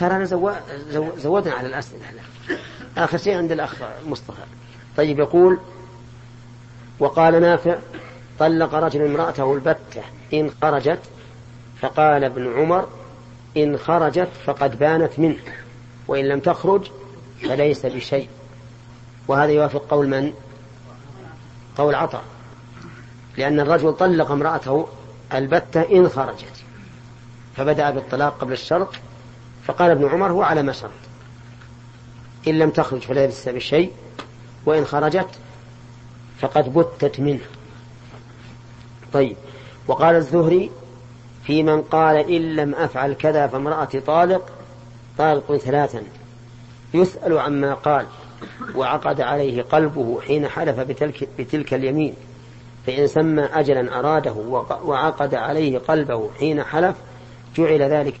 ترى 0.00 0.26
زو... 0.26 0.50
زو... 0.90 1.06
زودنا 1.16 1.54
على 1.54 1.68
الأسئلة؟ 1.68 2.02
آخر 2.98 3.18
شيء 3.18 3.36
عند 3.36 3.52
الأخ 3.52 3.74
مصطفى. 4.06 4.42
طيب 4.96 5.18
يقول 5.18 5.58
وقال 6.98 7.40
نافع 7.40 7.78
طلق 8.38 8.74
رجل 8.74 9.04
امرأته 9.04 9.54
البتة 9.54 10.02
إن 10.34 10.50
خرجت 10.62 11.00
فقال 11.80 12.24
ابن 12.24 12.58
عمر 12.58 12.88
إن 13.56 13.78
خرجت 13.78 14.28
فقد 14.44 14.78
بانت 14.78 15.18
منه 15.18 15.38
وإن 16.08 16.28
لم 16.28 16.40
تخرج 16.40 16.90
فليس 17.42 17.86
بشيء. 17.86 18.28
وهذا 19.28 19.52
يوافق 19.52 19.86
قول 19.90 20.08
من؟ 20.08 20.32
قول 21.76 21.94
عطاء 21.94 22.22
لأن 23.36 23.60
الرجل 23.60 23.92
طلق 23.92 24.30
امرأته 24.30 24.88
البتة 25.34 25.80
إن 25.80 26.08
خرجت 26.08 26.64
فبدأ 27.56 27.90
بالطلاق 27.90 28.38
قبل 28.38 28.52
الشرط 28.52 28.94
فقال 29.64 29.90
ابن 29.90 30.08
عمر 30.08 30.32
هو 30.32 30.42
على 30.42 30.62
ما 30.62 30.72
شرط 30.72 30.90
إن 32.48 32.58
لم 32.58 32.70
تخرج 32.70 33.00
فليس 33.00 33.48
بشيء 33.48 33.92
وإن 34.66 34.84
خرجت 34.84 35.28
فقد 36.40 36.78
بتت 36.78 37.20
منه. 37.20 37.44
طيب 39.12 39.36
وقال 39.88 40.16
الزهري 40.16 40.70
في 41.44 41.62
من 41.62 41.82
قال 41.82 42.16
إن 42.16 42.56
لم 42.56 42.74
أفعل 42.74 43.12
كذا 43.12 43.46
فامرأتي 43.46 44.00
طالق 44.00 44.42
طالق 45.18 45.56
ثلاثا. 45.56 46.02
يسأل 46.94 47.38
عما 47.38 47.74
قال 47.74 48.06
وعقد 48.74 49.20
عليه 49.20 49.62
قلبه 49.62 50.20
حين 50.20 50.48
حلف 50.48 50.80
بتلك, 50.80 51.28
بتلك 51.38 51.74
اليمين. 51.74 52.14
فإن 52.86 53.06
سمى 53.06 53.42
أجلا 53.42 53.98
أراده 53.98 54.32
وعقد 54.84 55.34
عليه 55.34 55.78
قلبه 55.78 56.30
حين 56.38 56.64
حلف 56.64 56.96
جعل 57.56 57.82
ذلك 57.82 58.20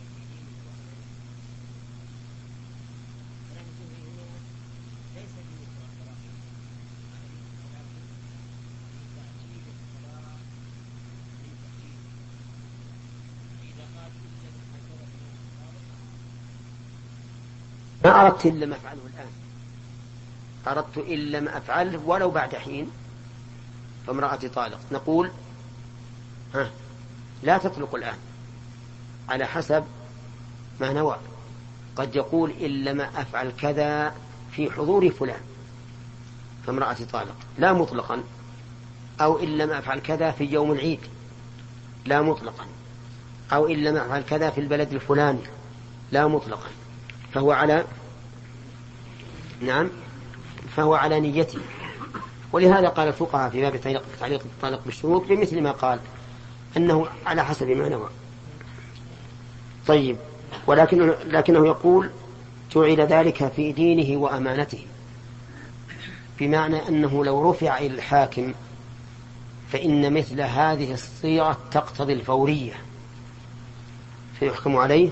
ما 18.04 18.26
أردت 18.26 18.46
إن 18.46 18.60
لم 18.60 18.72
أفعله 18.72 19.00
الآن. 19.14 19.30
أردت 20.66 20.98
إن 20.98 21.18
لم 21.18 21.48
أفعله 21.48 22.00
ولو 22.04 22.30
بعد 22.30 22.54
حين 22.54 22.90
فامرأتي 24.06 24.48
طالق 24.48 24.80
نقول 24.92 25.30
ها 26.54 26.70
لا 27.42 27.58
تطلق 27.58 27.94
الآن. 27.94 28.18
على 29.28 29.46
حسب 29.46 29.84
ما 30.80 30.92
نوى. 30.92 31.16
قد 31.96 32.16
يقول 32.16 32.50
إن 32.50 32.84
لم 32.84 33.00
أفعل 33.00 33.52
كذا 33.60 34.14
في 34.52 34.70
حضور 34.70 35.10
فلان. 35.10 35.40
فامرأتي 36.66 37.04
طالق 37.04 37.36
لا 37.58 37.72
مطلقا. 37.72 38.22
أو 39.20 39.38
إن 39.38 39.58
لم 39.58 39.70
أفعل 39.70 39.98
كذا 39.98 40.30
في 40.30 40.44
يوم 40.44 40.72
العيد. 40.72 41.00
لا 42.04 42.22
مطلقا. 42.22 42.66
أو 43.52 43.66
إن 43.66 43.84
لم 43.84 43.96
أفعل 43.96 44.22
كذا 44.22 44.50
في 44.50 44.60
البلد 44.60 44.92
الفلاني. 44.92 45.42
لا 46.12 46.26
مطلقا. 46.26 46.68
فهو 47.34 47.52
على 47.52 47.84
نعم 49.60 49.90
فهو 50.76 50.94
على 50.94 51.20
نيته. 51.20 51.58
ولهذا 52.52 52.88
قال 52.88 53.08
الفقهاء 53.08 53.50
في 53.50 53.60
باب 53.60 53.80
تعليق 54.20 54.42
الطلاق 54.42 54.80
بالشروط 54.86 55.28
بمثل 55.28 55.60
ما 55.60 55.70
قال 55.70 56.00
أنه 56.76 57.06
على 57.26 57.44
حسب 57.44 57.68
ما 57.68 57.88
نوى. 57.88 58.08
طيب 59.86 60.16
ولكنه 60.66 61.14
لكنه 61.26 61.66
يقول 61.66 62.10
جعل 62.72 63.00
ذلك 63.00 63.52
في 63.52 63.72
دينه 63.72 64.20
وأمانته 64.20 64.86
بمعنى 66.38 66.88
أنه 66.88 67.24
لو 67.24 67.50
رفع 67.50 67.78
إلى 67.78 67.94
الحاكم 67.94 68.54
فإن 69.72 70.12
مثل 70.12 70.40
هذه 70.40 70.92
الصيغة 70.94 71.58
تقتضي 71.70 72.12
الفورية. 72.12 72.74
فيحكم 74.38 74.76
عليه 74.76 75.10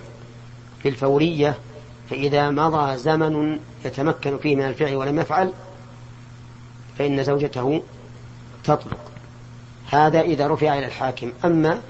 بالفورية 0.84 1.58
فإذا 2.10 2.50
مضى 2.50 2.96
زمن 2.96 3.58
يتمكن 3.84 4.38
فيه 4.38 4.56
من 4.56 4.62
الفعل 4.62 4.94
ولم 4.94 5.20
يفعل 5.20 5.52
فإن 6.98 7.24
زوجته 7.24 7.82
تطلق. 8.64 9.10
هذا 9.90 10.20
إذا 10.20 10.48
رفع 10.48 10.78
إلى 10.78 10.86
الحاكم. 10.86 11.32
أما 11.44 11.80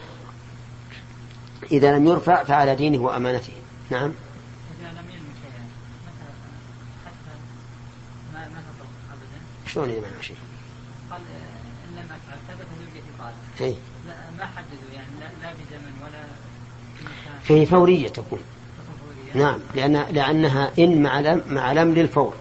إذا 1.72 1.96
لم 1.96 2.06
يرفع 2.06 2.44
فعلى 2.44 2.74
دينه 2.76 2.98
وأمانته. 2.98 3.52
نعم. 3.90 4.12
شلون 9.66 9.90
إذا 9.90 10.00
ما 10.00 10.22
شيء؟ 10.22 10.36
قال 11.10 11.20
إن 11.20 11.96
لم 11.96 12.04
أفعل 12.04 12.38
ثبت 12.48 12.66
زوجتي 12.80 13.08
قال 13.20 13.32
إيه. 13.60 13.74
ما 14.38 14.46
حددوا 14.46 14.94
يعني 14.94 15.08
لا, 15.20 15.46
لا 15.46 15.52
بزمن 15.52 15.92
ولا 16.02 16.24
في 17.42 17.66
فورية 17.66 18.08
تكون. 18.08 18.40
نعم 19.34 19.60
لأن 19.74 19.92
لأنها 20.10 20.72
إن 20.78 21.02
مع 21.02 21.40
مع 21.46 21.72
لم 21.72 21.94
للفور 21.94 22.34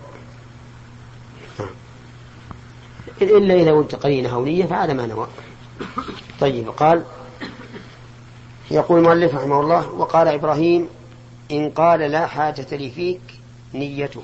إلا 3.21 3.53
إذا 3.53 3.71
وجدت 3.71 3.95
قرينة 3.95 4.29
هولية 4.29 4.65
فهذا 4.65 4.93
ما 4.93 5.05
نوى. 5.05 5.27
طيب 6.39 6.69
قال 6.69 7.03
يقول 8.71 8.99
المؤلف 8.99 9.35
رحمه 9.35 9.61
الله 9.61 9.89
وقال 9.89 10.27
إبراهيم 10.27 10.89
إن 11.51 11.69
قال 11.69 11.99
لا 11.99 12.27
حاجة 12.27 12.75
لي 12.75 12.91
فيك 12.91 13.21
نيته. 13.73 14.23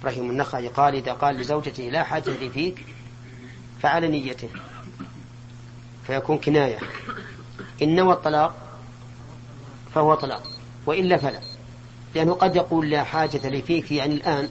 إبراهيم 0.00 0.30
النخعي 0.30 0.68
قال 0.68 0.94
إذا 0.94 1.12
قال 1.12 1.36
لزوجته 1.36 1.82
لا 1.82 2.02
حاجة 2.02 2.30
لي 2.30 2.50
فيك 2.50 2.86
فعلى 3.82 4.08
نيته. 4.08 4.48
فيكون 6.06 6.38
كناية. 6.38 6.78
إن 7.82 7.96
نوى 7.96 8.12
الطلاق 8.12 8.67
فهو 9.94 10.14
طلاق 10.14 10.42
وإلا 10.86 11.16
فلا. 11.16 11.40
لأنه 12.14 12.32
قد 12.32 12.56
يقول 12.56 12.90
لا 12.90 13.04
حاجة 13.04 13.48
لي 13.48 13.62
فيك 13.62 13.92
يعني 13.92 14.14
الآن 14.14 14.48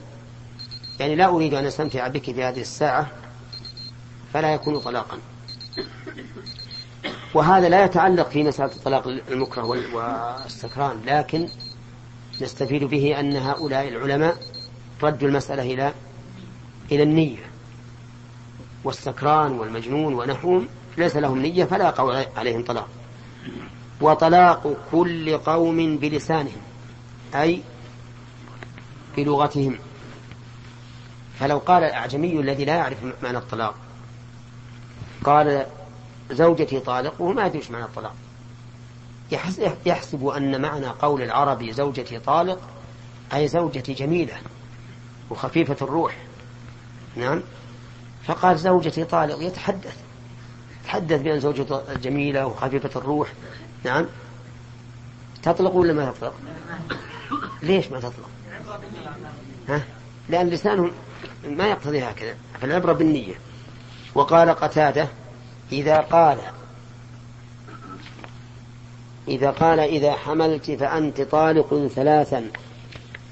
يعني 1.00 1.14
لا 1.14 1.26
أريد 1.28 1.54
أن 1.54 1.66
أستمتع 1.66 2.08
بك 2.08 2.22
في 2.22 2.44
هذه 2.44 2.60
الساعة 2.60 3.10
فلا 4.32 4.54
يكون 4.54 4.78
طلاقا. 4.78 5.18
وهذا 7.34 7.68
لا 7.68 7.84
يتعلق 7.84 8.28
في 8.28 8.42
مسألة 8.42 8.72
الطلاق 8.72 9.06
المكره 9.06 9.64
والسكران 9.64 11.00
لكن 11.06 11.48
نستفيد 12.40 12.84
به 12.84 13.20
أن 13.20 13.36
هؤلاء 13.36 13.88
العلماء 13.88 14.36
ردوا 15.02 15.28
المسألة 15.28 15.62
إلى 15.62 15.92
إلى 16.92 17.02
النية. 17.02 17.50
والسكران 18.84 19.52
والمجنون 19.52 20.14
ونحوهم 20.14 20.68
ليس 20.98 21.16
لهم 21.16 21.38
نية 21.42 21.64
فلا 21.64 21.84
يقع 21.84 22.24
عليهم 22.36 22.64
طلاق. 22.64 22.88
وطلاق 24.00 24.76
كل 24.92 25.38
قوم 25.38 25.96
بلسانهم 25.98 26.60
أي 27.34 27.62
بلغتهم. 29.16 29.78
فلو 31.40 31.58
قال 31.58 31.84
الأعجمي 31.84 32.40
الذي 32.40 32.64
لا 32.64 32.74
يعرف 32.74 32.98
معنى 33.22 33.38
الطلاق 33.38 33.74
قال 35.24 35.66
زوجتي 36.30 36.80
طالق 36.80 37.20
وهو 37.20 37.32
ما 37.32 37.46
يدري 37.46 37.62
معنى 37.70 37.84
الطلاق. 37.84 38.14
يحسب 39.86 40.26
أن 40.26 40.62
معنى 40.62 40.86
قول 40.86 41.22
العربي 41.22 41.72
زوجتي 41.72 42.18
طالق 42.18 42.60
أي 43.34 43.48
زوجتي 43.48 43.92
جميلة 43.92 44.36
وخفيفة 45.30 45.76
الروح. 45.82 46.16
نعم. 47.16 47.42
فقال 48.24 48.58
زوجتي 48.58 49.04
طالق 49.04 49.42
يتحدث 49.42 49.96
يتحدث 50.82 51.20
بأن 51.22 51.40
زوجته 51.40 51.94
جميلة 51.94 52.46
وخفيفة 52.46 53.00
الروح. 53.00 53.32
نعم. 53.84 54.06
تطلق 55.42 55.74
ولا 55.74 55.92
ما 55.92 56.10
تطلق؟ 56.10 56.34
ليش 57.62 57.90
ما 57.90 57.98
تطلق؟ 58.00 58.30
ها؟ 59.68 59.82
لأن 60.28 60.48
لسانهم 60.48 60.90
ما 61.44 61.66
يقتضي 61.66 62.02
هكذا 62.02 62.36
فالعبرة 62.60 62.92
بالنية. 62.92 63.34
وقال 64.14 64.50
قتادة 64.50 65.08
إذا 65.72 65.96
قال 65.98 66.38
إذا 69.28 69.50
قال 69.50 69.80
إذا 69.80 70.12
حملت 70.12 70.70
فأنت 70.70 71.20
طالق 71.20 71.86
ثلاثا 71.94 72.50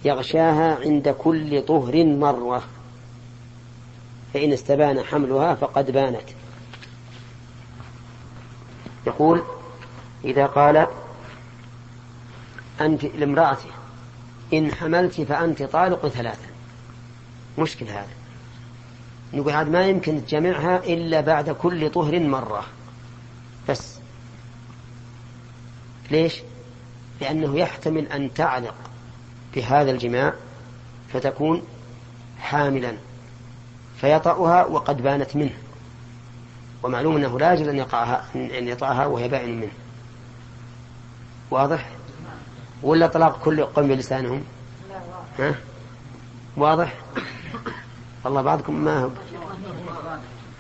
يغشاها 0.05 0.79
عند 0.85 1.09
كل 1.09 1.63
طهر 1.63 2.05
مرة 2.05 2.63
فإن 4.35 4.53
استبان 4.53 5.03
حملها 5.03 5.55
فقد 5.55 5.91
بانت. 5.91 6.29
يقول 9.07 9.43
إذا 10.25 10.47
قال 10.47 10.87
أنت 12.81 13.05
لامرأته 13.05 13.71
إن 14.53 14.73
حملت 14.73 15.21
فأنت 15.21 15.63
طالق 15.63 16.09
ثلاثا. 16.09 16.49
مشكل 17.59 17.87
هذا. 17.87 18.09
نقول 19.33 19.53
هذا 19.53 19.71
ما 19.71 19.87
يمكن 19.87 20.27
تجمعها 20.27 20.77
إلا 20.85 21.21
بعد 21.21 21.51
كل 21.51 21.91
طهر 21.91 22.21
مرة. 22.21 22.65
بس. 23.69 23.99
ليش؟ 26.11 26.43
لأنه 27.21 27.59
يحتمل 27.59 28.09
أن 28.09 28.35
تعلق 28.35 28.75
بهذا 29.55 29.91
الجماع 29.91 30.33
فتكون 31.13 31.63
حاملا. 32.41 32.97
فيطأها 34.01 34.65
وقد 34.65 35.03
بانت 35.03 35.37
منه. 35.37 35.55
ومعلوم 36.83 37.17
أنه 37.17 37.39
لا 37.39 37.53
يجوز 37.53 37.69
أن 37.69 37.77
يقعها 37.77 38.25
أن 38.35 38.69
يطعها 38.69 39.07
وهي 39.07 39.29
بائن 39.29 39.61
منه. 39.61 39.73
واضح؟ 41.51 41.91
ولا 42.83 43.07
طلاق 43.07 43.45
كل 43.45 43.65
قوم 43.65 43.89
بلسانهم 43.89 44.45
ها؟ 45.39 45.55
واضح؟ 46.57 46.95
الله 48.27 48.43
بعضكم 48.43 48.75
ما 48.75 49.01
هو. 49.05 49.11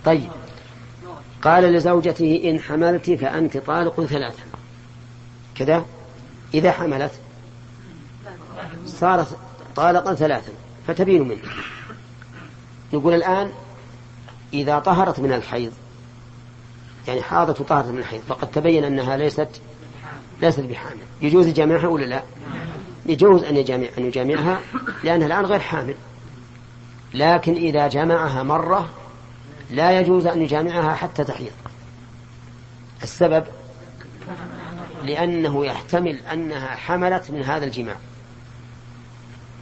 طيب. 0.04 0.30
قال 1.42 1.64
لزوجته 1.64 2.42
إن 2.44 2.60
حملت 2.60 3.10
فأنت 3.10 3.56
طالق 3.56 4.04
ثلاثة. 4.04 4.42
كذا؟ 5.54 5.84
إذا 6.54 6.72
حملت 6.72 7.12
صارت 8.86 9.36
طالقا 9.76 10.14
ثلاثا 10.14 10.52
فتبين 10.86 11.28
منه. 11.28 11.42
يقول 12.92 13.14
الآن 13.14 13.52
إذا 14.52 14.78
طهرت 14.78 15.20
من 15.20 15.32
الحيض 15.32 15.72
يعني 17.08 17.22
حاضت 17.22 17.60
وطهرت 17.60 17.86
من 17.86 17.98
الحيض 17.98 18.20
فقد 18.28 18.50
تبين 18.50 18.84
أنها 18.84 19.16
ليست 19.16 19.48
ليست 20.42 20.60
بحامل. 20.60 21.00
يجوز 21.22 21.46
جماعها 21.48 21.86
ولا 21.86 22.04
لا؟ 22.04 22.22
يجوز 23.06 23.44
أن 23.44 23.56
يجامع 23.56 23.86
أن 23.98 24.06
يجامعها 24.06 24.60
لأنها 25.04 25.26
الآن 25.26 25.44
غير 25.44 25.60
حامل. 25.60 25.94
لكن 27.14 27.54
إذا 27.54 27.88
جمعها 27.88 28.42
مرة 28.42 28.88
لا 29.70 30.00
يجوز 30.00 30.26
أن 30.26 30.42
يجامعها 30.42 30.94
حتى 30.94 31.24
تحيض. 31.24 31.52
السبب 33.02 33.44
لأنه 35.02 35.66
يحتمل 35.66 36.18
أنها 36.32 36.68
حملت 36.68 37.30
من 37.30 37.42
هذا 37.42 37.64
الجماع. 37.64 37.96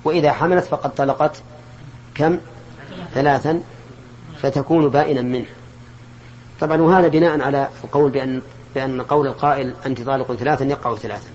وإذا 0.04 0.32
حملت 0.32 0.64
فقد 0.64 0.94
طلقت 0.94 1.42
كم؟ 2.14 2.38
ثلاثا 3.14 3.62
فتكون 4.42 4.88
بائنا 4.88 5.22
منه. 5.22 5.46
طبعا 6.60 6.76
وهذا 6.76 7.08
بناء 7.08 7.40
على 7.40 7.68
القول 7.84 8.10
بأن 8.10 8.42
بأن 8.74 9.02
قول 9.02 9.26
القائل 9.26 9.74
أنت 9.87 10.00
طالق 10.02 10.32
ثلاثا 10.32 10.64
يقع 10.64 10.94
ثلاثا. 10.94 11.30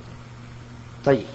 طيب. 1.06 1.26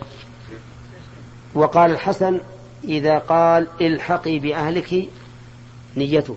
وقال 1.55 1.91
الحسن 1.91 2.41
إذا 2.85 3.19
قال 3.19 3.69
الحقي 3.81 4.39
بأهلك 4.39 5.09
نيته. 5.97 6.37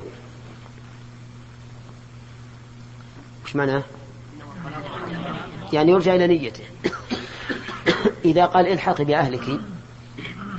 وش 3.45 3.55
معناه 3.55 3.83
يعني 5.73 5.91
يرجع 5.91 6.15
إلى 6.15 6.27
نيته. 6.27 6.63
إذا 8.25 8.45
قال 8.45 8.67
الحقي 8.67 9.05
بأهلك 9.05 9.59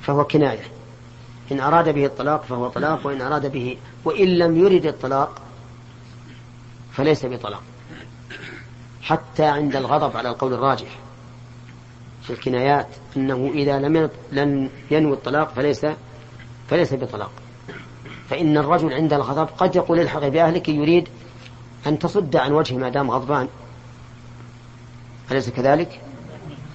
فهو 0.03 0.25
كناية. 0.25 0.64
إن 1.53 1.61
أراد 1.61 1.88
به 1.88 2.07
الطلاق 2.07 2.44
فهو 2.44 2.68
طلاق 2.68 3.07
وإن 3.07 3.21
أراد 3.21 3.53
به 3.53 3.77
وإن 4.05 4.29
لم 4.29 4.57
يرد 4.57 4.87
الطلاق 4.87 5.42
فليس 6.92 7.27
بطلاق. 7.27 7.62
حتى 9.09 9.44
عند 9.44 9.77
الغضب 9.77 10.16
على 10.16 10.29
القول 10.29 10.55
الراجح 10.55 10.99
في 12.23 12.31
الكنايات 12.31 12.87
أنه 13.16 13.51
إذا 13.55 13.79
لم 13.79 14.11
لم 14.33 14.71
ينوي 14.90 15.12
الطلاق 15.12 15.53
فليس 15.53 15.87
فليس 16.68 16.94
بطلاق. 16.94 17.31
فإن 18.29 18.57
الرجل 18.57 18.92
عند 18.92 19.12
الغضب 19.12 19.49
قد 19.59 19.77
يقول 19.77 20.01
الحق 20.01 20.29
بأهلك 20.29 20.68
يريد 20.68 21.09
أن 21.87 21.99
تصد 21.99 22.37
عن 22.37 22.53
وجهه 22.53 22.77
ما 22.77 22.88
دام 22.88 23.11
غضبان. 23.11 23.49
أليس 25.31 25.51
كذلك؟ 25.51 26.01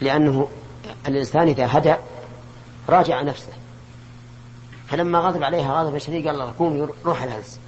لأنه 0.02 0.48
الإنسان 1.08 1.48
إذا 1.48 1.68
هدأ 1.72 2.00
راجع 2.90 3.22
نفسه. 3.22 3.54
فلما 4.88 5.20
غضب 5.20 5.44
عليها 5.44 5.84
غضب 5.84 5.98
شديد 5.98 6.28
قال 6.28 6.58
قوم 6.58 6.90
روح 7.06 7.24
الهز 7.24 7.60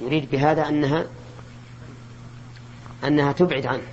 يريد 0.00 0.30
بهذا 0.30 0.68
أنها 0.68 1.06
أنها 3.04 3.32
تبعد 3.32 3.66
عنه. 3.66 3.86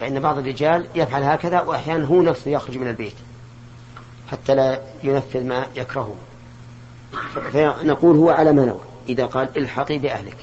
فإن 0.00 0.20
بعض 0.20 0.38
الرجال 0.38 0.86
يفعل 0.94 1.22
هكذا 1.22 1.60
وأحيانا 1.60 2.06
هو 2.06 2.22
نفسه 2.22 2.50
يخرج 2.50 2.78
من 2.78 2.88
البيت 2.88 3.14
حتى 4.30 4.54
لا 4.54 4.80
ينفذ 5.02 5.44
ما 5.44 5.66
يكرهه. 5.76 6.14
فنقول 7.52 8.16
هو 8.16 8.30
على 8.30 8.52
ما 8.52 8.64
نوى. 8.64 8.80
إذا 9.08 9.26
قال 9.26 9.48
الحقي 9.56 9.98
بأهلك. 9.98 10.36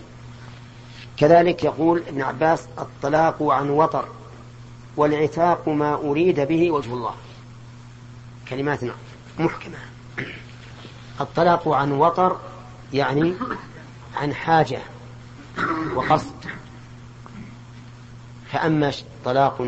كذلك 1.17 1.63
يقول 1.63 2.03
ابن 2.07 2.21
عباس 2.21 2.67
الطلاق 2.79 3.43
عن 3.43 3.69
وطر 3.69 4.07
والعتاق 4.97 5.69
ما 5.69 5.95
أريد 5.95 6.39
به 6.39 6.71
وجه 6.71 6.93
الله. 6.93 7.13
كلمات 8.49 8.79
محكمة. 9.39 9.77
الطلاق 11.21 11.67
عن 11.67 11.91
وطر 11.91 12.39
يعني 12.93 13.33
عن 14.15 14.33
حاجة 14.33 14.79
وقصد. 15.95 16.40
فأما 18.51 18.91
طلاق 19.25 19.67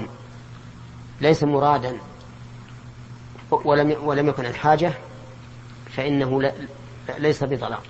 ليس 1.22 1.44
مرادا 1.44 1.98
ولم 3.52 3.98
ولم 4.04 4.28
يكن 4.28 4.46
عن 4.46 4.56
حاجة 4.56 4.94
فإنه 5.96 6.52
ليس 7.18 7.44
بطلاق. 7.44 7.84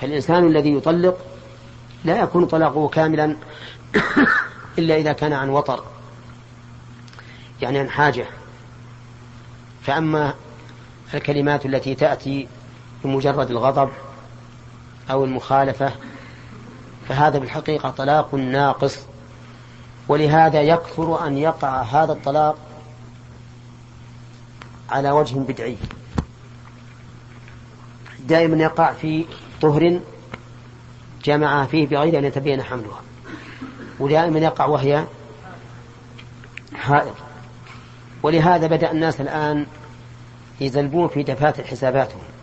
فالإنسان 0.00 0.46
الذي 0.46 0.74
يطلق 0.74 1.18
لا 2.04 2.20
يكون 2.20 2.46
طلاقه 2.46 2.88
كاملا 2.88 3.36
إلا 4.78 4.96
إذا 4.96 5.12
كان 5.12 5.32
عن 5.32 5.48
وطر 5.48 5.84
يعني 7.62 7.78
عن 7.78 7.90
حاجة. 7.90 8.26
فأما 9.82 10.34
الكلمات 11.14 11.66
التي 11.66 11.94
تأتي 11.94 12.48
بمجرد 13.04 13.50
الغضب 13.50 13.90
أو 15.10 15.24
المخالفة 15.24 15.92
فهذا 17.08 17.38
بالحقيقة 17.38 17.90
طلاق 17.90 18.34
ناقص. 18.34 18.98
ولهذا 20.08 20.62
يكثر 20.62 21.26
أن 21.26 21.38
يقع 21.38 21.82
هذا 21.82 22.12
الطلاق 22.12 22.56
على 24.90 25.10
وجه 25.10 25.34
بدعي. 25.34 25.76
دائما 28.26 28.62
يقع 28.62 28.92
في 28.92 29.24
طهر 29.60 30.00
جمع 31.24 31.66
فيه 31.66 31.86
بغير 31.86 32.18
أن 32.18 32.24
يتبين 32.24 32.62
حملها. 32.62 33.00
ودائما 34.00 34.38
يقع 34.38 34.66
وهي 34.66 35.04
حائض. 36.74 37.14
ولهذا 38.22 38.66
بدأ 38.66 38.90
الناس 38.90 39.20
الآن 39.20 39.66
يزلبون 40.60 41.08
في 41.08 41.22
دفاتر 41.22 41.64
حساباتهم. 41.64 42.33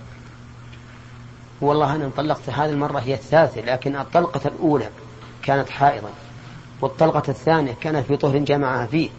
والله 1.62 1.95
أنا 1.95 2.12
طلقت 2.17 2.50
هذه 2.50 2.69
المرة 2.69 3.00
هي 3.00 3.13
الثالثة 3.13 3.62
لكن 3.62 3.95
الطلقة 3.95 4.41
الأولى 4.47 4.89
كانت 5.43 5.69
حائضا 5.69 6.10
والطلقة 6.82 7.24
الثانية 7.30 7.74
كانت 7.82 8.06
في 8.06 8.17
طهر 8.17 8.38
جمعها 8.38 8.86
فيه. 8.86 9.10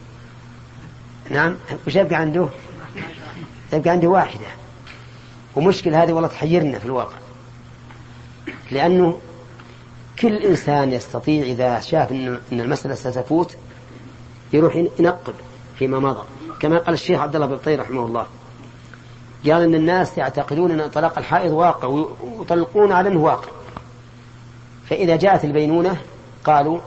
نعم؟ 1.31 1.57
وش 1.87 1.97
يبقى 1.97 2.17
عنده؟ 2.17 2.49
يبقى 3.73 3.91
عنده 3.91 4.09
واحدة. 4.09 4.47
ومشكلة 5.57 6.03
هذه 6.03 6.13
والله 6.13 6.29
تحيرنا 6.29 6.79
في 6.79 6.87
الواقع. 6.87 7.17
لأنه 8.71 9.19
كل 10.19 10.37
إنسان 10.37 10.93
يستطيع 10.93 11.43
إذا 11.43 11.81
شاف 11.81 12.13
أن 12.13 12.41
المسألة 12.53 12.95
ستفوت 12.95 13.57
يروح 14.53 14.77
ينقب 14.99 15.35
فيما 15.79 15.99
مضى. 15.99 16.25
كما 16.61 16.79
قال 16.79 16.95
الشيخ 16.95 17.21
عبد 17.21 17.35
الله 17.35 17.47
بن 17.47 17.81
رحمه 17.81 18.07
الله 18.07 18.27
قال 19.45 19.63
إن 19.63 19.75
الناس 19.75 20.19
يعتقدون 20.19 20.81
أن 20.81 20.91
طلاق 20.91 21.19
الحائض 21.19 21.53
واقع 21.53 21.89
ويطلقون 21.89 22.93
على 22.93 23.09
أنه 23.09 23.21
واقع. 23.21 23.49
فإذا 24.89 25.17
جاءت 25.17 25.45
البينونة 25.45 25.97
قالوا 26.45 26.81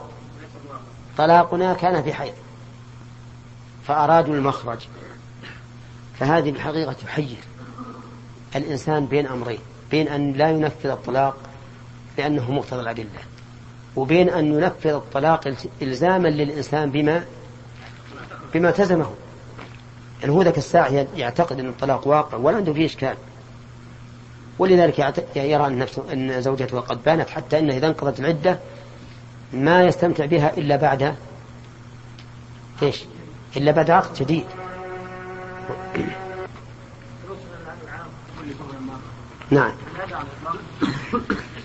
طلاقنا 1.18 1.74
كان 1.74 2.02
في 2.02 2.12
حيض 2.12 2.34
فأرادوا 3.86 4.34
المخرج. 4.34 4.78
فهذه 6.18 6.50
الحقيقة 6.50 6.92
تحير 6.92 7.36
الإنسان 8.56 9.06
بين 9.06 9.26
أمرين 9.26 9.58
بين 9.90 10.08
أن 10.08 10.32
لا 10.32 10.50
ينفذ 10.50 10.90
الطلاق 10.90 11.36
لأنه 12.18 12.50
مقتضى 12.52 12.80
الأدلة 12.80 13.20
وبين 13.96 14.30
أن 14.30 14.54
ينفذ 14.54 14.90
الطلاق 14.90 15.54
إلزاما 15.82 16.28
للإنسان 16.28 16.90
بما 16.90 17.24
بما 18.54 18.68
التزمه. 18.68 19.10
يعني 20.20 20.32
هو 20.32 20.42
ذاك 20.42 20.58
الساعة 20.58 21.06
يعتقد 21.16 21.60
أن 21.60 21.68
الطلاق 21.68 22.08
واقع 22.08 22.38
ولا 22.38 22.56
عنده 22.56 22.72
فيه 22.72 22.86
إشكال. 22.86 23.16
ولذلك 24.58 24.98
يرى 25.36 25.66
أن, 25.66 25.78
نفسه 25.78 26.12
أن 26.12 26.42
زوجته 26.42 26.80
قد 26.80 27.02
بانت 27.04 27.30
حتى 27.30 27.58
أنه 27.58 27.76
إذا 27.76 27.86
انقضت 27.86 28.20
العدة 28.20 28.58
ما 29.52 29.84
يستمتع 29.84 30.24
بها 30.24 30.56
إلا 30.56 30.76
بعد 30.76 31.16
إيش؟ 32.82 33.04
إلا 33.56 33.72
بعد 33.72 33.90
عقد 33.90 34.14
جديد 34.14 34.46
نعم. 39.50 39.72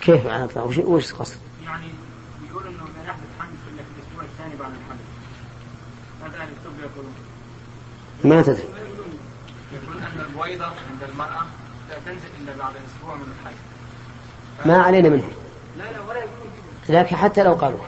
كيف 0.01 0.27
على 0.27 0.43
الإطلاق 0.43 0.87
وش 0.87 1.13
قصد؟ 1.13 1.37
يعني 1.65 1.85
يقول 2.49 2.67
انه 2.67 2.83
لا 2.97 3.09
يحدث 3.09 3.23
حمل 3.39 3.49
الا 3.73 3.83
في 3.83 3.89
الأسبوع 3.97 4.23
الثاني 4.23 4.55
بعد 4.59 4.71
الحمل 4.71 4.99
هذا 6.23 6.43
أهل 6.43 6.49
الطب 6.49 6.79
يقولون 6.79 7.13
ما 8.23 8.41
تدري. 8.41 8.63
يقول 9.73 9.97
أن 9.97 10.25
البويضة 10.29 10.65
عند 10.65 11.09
المرأة 11.09 11.45
لا 11.89 11.95
تنزل 12.05 12.27
إلا 12.41 12.57
بعد 12.57 12.73
أسبوع 12.75 13.15
من 13.15 13.33
الحيض 13.39 13.57
ما 14.65 14.83
علينا 14.83 15.09
منهم 15.09 15.31
لا 15.77 15.83
لا 15.91 15.99
ولا 16.01 16.25
لكن 16.89 17.15
حتى 17.15 17.43
لو 17.43 17.53
قالوا. 17.53 17.79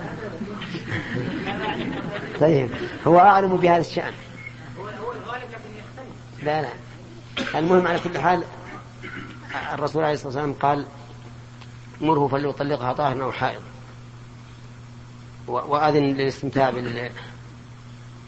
طيب 2.39 2.69
هو 3.07 3.19
أعلم 3.19 3.57
بهذا 3.57 3.81
الشأن. 3.81 4.13
لا 6.43 6.61
لا. 6.61 6.69
المهم 7.55 7.87
على 7.87 7.99
كل 7.99 8.19
حال 8.19 8.43
الرسول 9.73 10.03
عليه 10.03 10.13
الصلاة 10.13 10.27
والسلام 10.27 10.53
قال 10.53 10.85
مره 12.01 12.27
فليطلقها 12.27 12.93
طاهرا 12.93 13.23
أو 13.23 13.31
حائض. 13.31 13.61
وأذن 15.47 16.03
للاستمتاع 16.03 16.69
بال... 16.69 17.09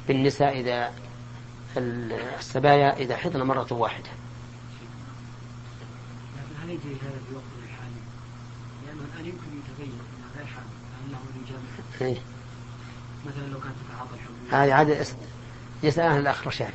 بالنساء 0.07 0.59
إذا 0.59 0.91
السبايا 1.77 2.97
إذا 2.97 3.17
حضن 3.17 3.41
مرة 3.43 3.67
واحدة 3.73 4.09
لكن 6.35 6.63
هل 6.63 6.69
يجري 6.69 6.95
هذا 7.01 7.19
في 7.29 7.65
الحالي؟ 7.65 8.01
لأنه 8.87 9.01
الآن 9.13 9.25
يمكن 9.25 9.47
يتغير 9.59 9.93
غير 10.37 10.47
أنه 11.07 11.17
إيه. 12.01 12.17
مثلا 13.27 13.47
لو 13.47 13.59
كانت 13.59 13.75
تتعاطى 13.89 14.13
الحبوب 14.13 14.35
هذه 14.51 14.73
عادة 14.73 14.99
يس- 14.99 15.15
يسأل 15.83 16.03
عنها 16.07 16.19
الأخ 16.19 16.47
رشاد 16.47 16.73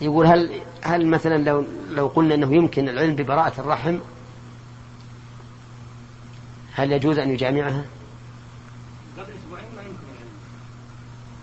يقول 0.00 0.26
هل 0.26 0.62
هل 0.82 1.06
مثلا 1.06 1.38
لو 1.38 1.64
لو 1.90 2.06
قلنا 2.08 2.34
إنه 2.34 2.54
يمكن 2.54 2.88
العلم 2.88 3.14
ببراءة 3.16 3.60
الرحم 3.60 3.98
هل 6.72 6.92
يجوز 6.92 7.18
أن 7.18 7.30
يجامعها؟ 7.30 7.84
قبل 9.18 9.32
أسبوعين 9.32 9.66
ما 9.76 9.82
يمكن 9.82 10.02
العلم 10.12 10.30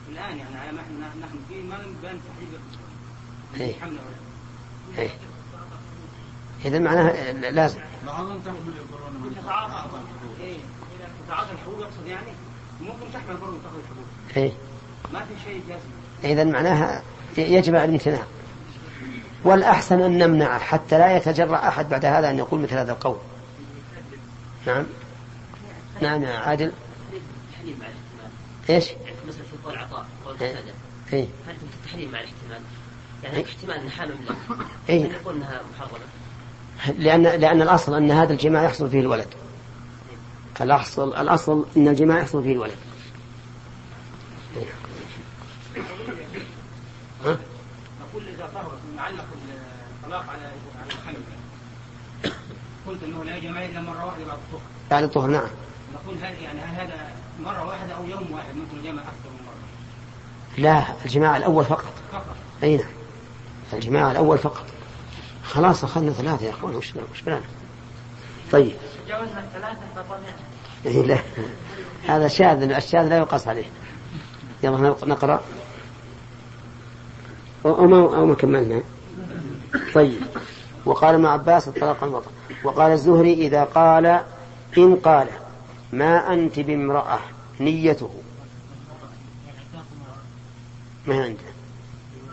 الان 0.09 0.37
يعني 0.37 0.57
على 0.57 0.71
ما 0.71 0.81
إحنا 0.81 1.25
نحن 1.25 1.35
فيه 1.49 1.63
ما 1.63 1.77
بان 1.77 2.19
تحديد 2.27 2.49
إيه. 3.57 3.75
إيه. 4.97 5.09
إذا 6.65 6.79
معناها 6.79 7.33
لازم. 7.33 7.79
تتعاطى 9.41 9.89
إيه 10.41 10.55
إذا 10.55 11.09
تتعاطى 11.25 11.51
الحبوب 11.51 11.79
يقصد 11.79 12.07
يعني 12.07 12.31
ممكن 12.81 13.13
تحمل 13.13 13.37
برضه 13.37 13.57
تاخذ 13.63 13.75
الحبوب 13.77 14.05
إيه. 14.37 14.51
ما 15.13 15.19
في 15.19 15.33
شيء 15.45 15.63
جازم. 15.69 16.33
إذا 16.33 16.43
معناها 16.43 17.03
يجب 17.37 17.75
الامتناع. 17.75 18.23
والأحسن 19.43 20.01
أن 20.01 20.17
نمنع 20.17 20.57
حتى 20.57 20.97
لا 20.97 21.17
يتجرأ 21.17 21.67
أحد 21.67 21.89
بعد 21.89 22.05
هذا 22.05 22.29
أن 22.29 22.37
يقول 22.37 22.61
مثل 22.61 22.77
هذا 22.77 22.91
القول. 22.91 23.17
نعم. 24.67 24.85
نعم 26.01 26.23
يا 26.23 26.37
عادل. 26.37 26.71
التحليل 27.13 27.75
مع 27.79 27.85
الاحتمال. 27.85 28.31
إيش؟ 28.69 28.89
مثلا 29.27 29.43
في 29.43 29.57
قول 29.65 29.77
عطاء؟ 29.77 30.05
قول 30.25 30.35
إيه. 30.41 30.55
إيه. 31.13 31.27
هل 31.47 31.55
في 31.55 31.65
التحليل 31.83 32.11
مع 32.11 32.19
الاحتمال؟ 32.19 32.61
يعني 33.23 33.45
احتمال 33.45 33.75
انها 33.75 33.89
حامل 33.89 34.15
إيه. 34.89 35.05
هل 35.05 35.11
يقول 35.11 35.35
إنها 35.35 35.61
محرمة. 35.73 35.99
لأن 36.99 37.23
لأن 37.23 37.61
الأصل 37.61 37.93
أن 37.93 38.11
هذا 38.11 38.33
الجماع 38.33 38.63
يحصل 38.63 38.89
فيه 38.89 38.99
الولد. 38.99 39.27
الأصل 40.61 41.15
الأصل 41.15 41.65
أن 41.77 41.87
الجماع 41.87 42.19
يحصل 42.19 42.43
فيه 42.43 42.53
الولد. 42.53 42.77
ها؟ 47.25 47.37
نقول 48.01 48.23
إذا 48.27 48.49
طهر 48.53 48.71
نعلق 48.95 49.25
الطلاق 50.03 50.25
على 50.29 50.51
على 50.81 50.91
الحمل 50.91 51.21
قلت 52.87 53.03
إنه 53.03 53.23
لا 53.23 53.37
يجمع 53.37 53.65
إلا 53.65 53.81
مرة 53.81 54.05
واحدة 54.05 54.25
بعد 54.25 54.37
الطهر. 54.37 54.61
بعد 54.91 55.03
الطهر 55.03 55.29
نعم. 55.29 55.47
نقول 55.93 56.15
هل 56.21 56.41
يعني 56.43 56.59
هل 56.59 56.75
هذا 56.75 57.11
مرة 57.43 57.67
واحدة 57.67 57.93
أو 57.93 58.05
يوم 58.05 58.31
واحد؟ 58.31 58.55
ممكن 58.55 58.87
يجمع 58.87 59.01
أكثر 59.01 59.29
من 59.29 59.45
مرة. 59.45 59.59
لا 60.57 60.83
الجماع 61.05 61.37
الأول 61.37 61.65
فقط. 61.65 61.93
فقط. 62.11 62.35
أي 62.63 62.77
نعم. 62.77 62.98
الجماع 63.73 64.11
الأول 64.11 64.37
فقط. 64.37 64.65
خلاص 65.43 65.83
أخذنا 65.83 66.11
ثلاثة 66.11 66.45
يا 66.45 66.49
أخوان. 66.49 66.75
وش 66.75 66.93
وش 67.11 67.21
بلانا 67.21 67.41
طيب. 68.51 68.73
جاوزنا 69.07 69.39
الثلاثه 69.43 69.79
فطلع 69.95 70.19
إيه 70.85 71.01
لا. 71.01 71.19
هذا 72.07 72.27
شاذ 72.27 72.71
الشاذ 72.71 73.07
لا 73.07 73.17
يقاس 73.17 73.47
عليه. 73.47 73.65
يلا 74.63 74.77
نق- 74.77 75.03
نقرأ. 75.03 75.41
أو 77.65 77.87
ما, 77.87 77.97
أو 77.97 78.25
ما 78.25 78.35
كملنا. 78.35 78.81
طيب. 79.93 80.21
وقال 80.85 81.15
ابن 81.15 81.25
عباس 81.25 81.67
الطلاق 81.67 82.03
الوطن 82.03 82.31
وقال 82.63 82.91
الزهري 82.91 83.33
إذا 83.33 83.63
قال 83.63 84.05
إن 84.77 84.95
قال 84.95 85.27
ما 85.93 86.33
أنت 86.33 86.59
بامرأة 86.59 87.19
نيته. 87.59 88.09
ما 91.07 91.23
عنده 91.23 91.39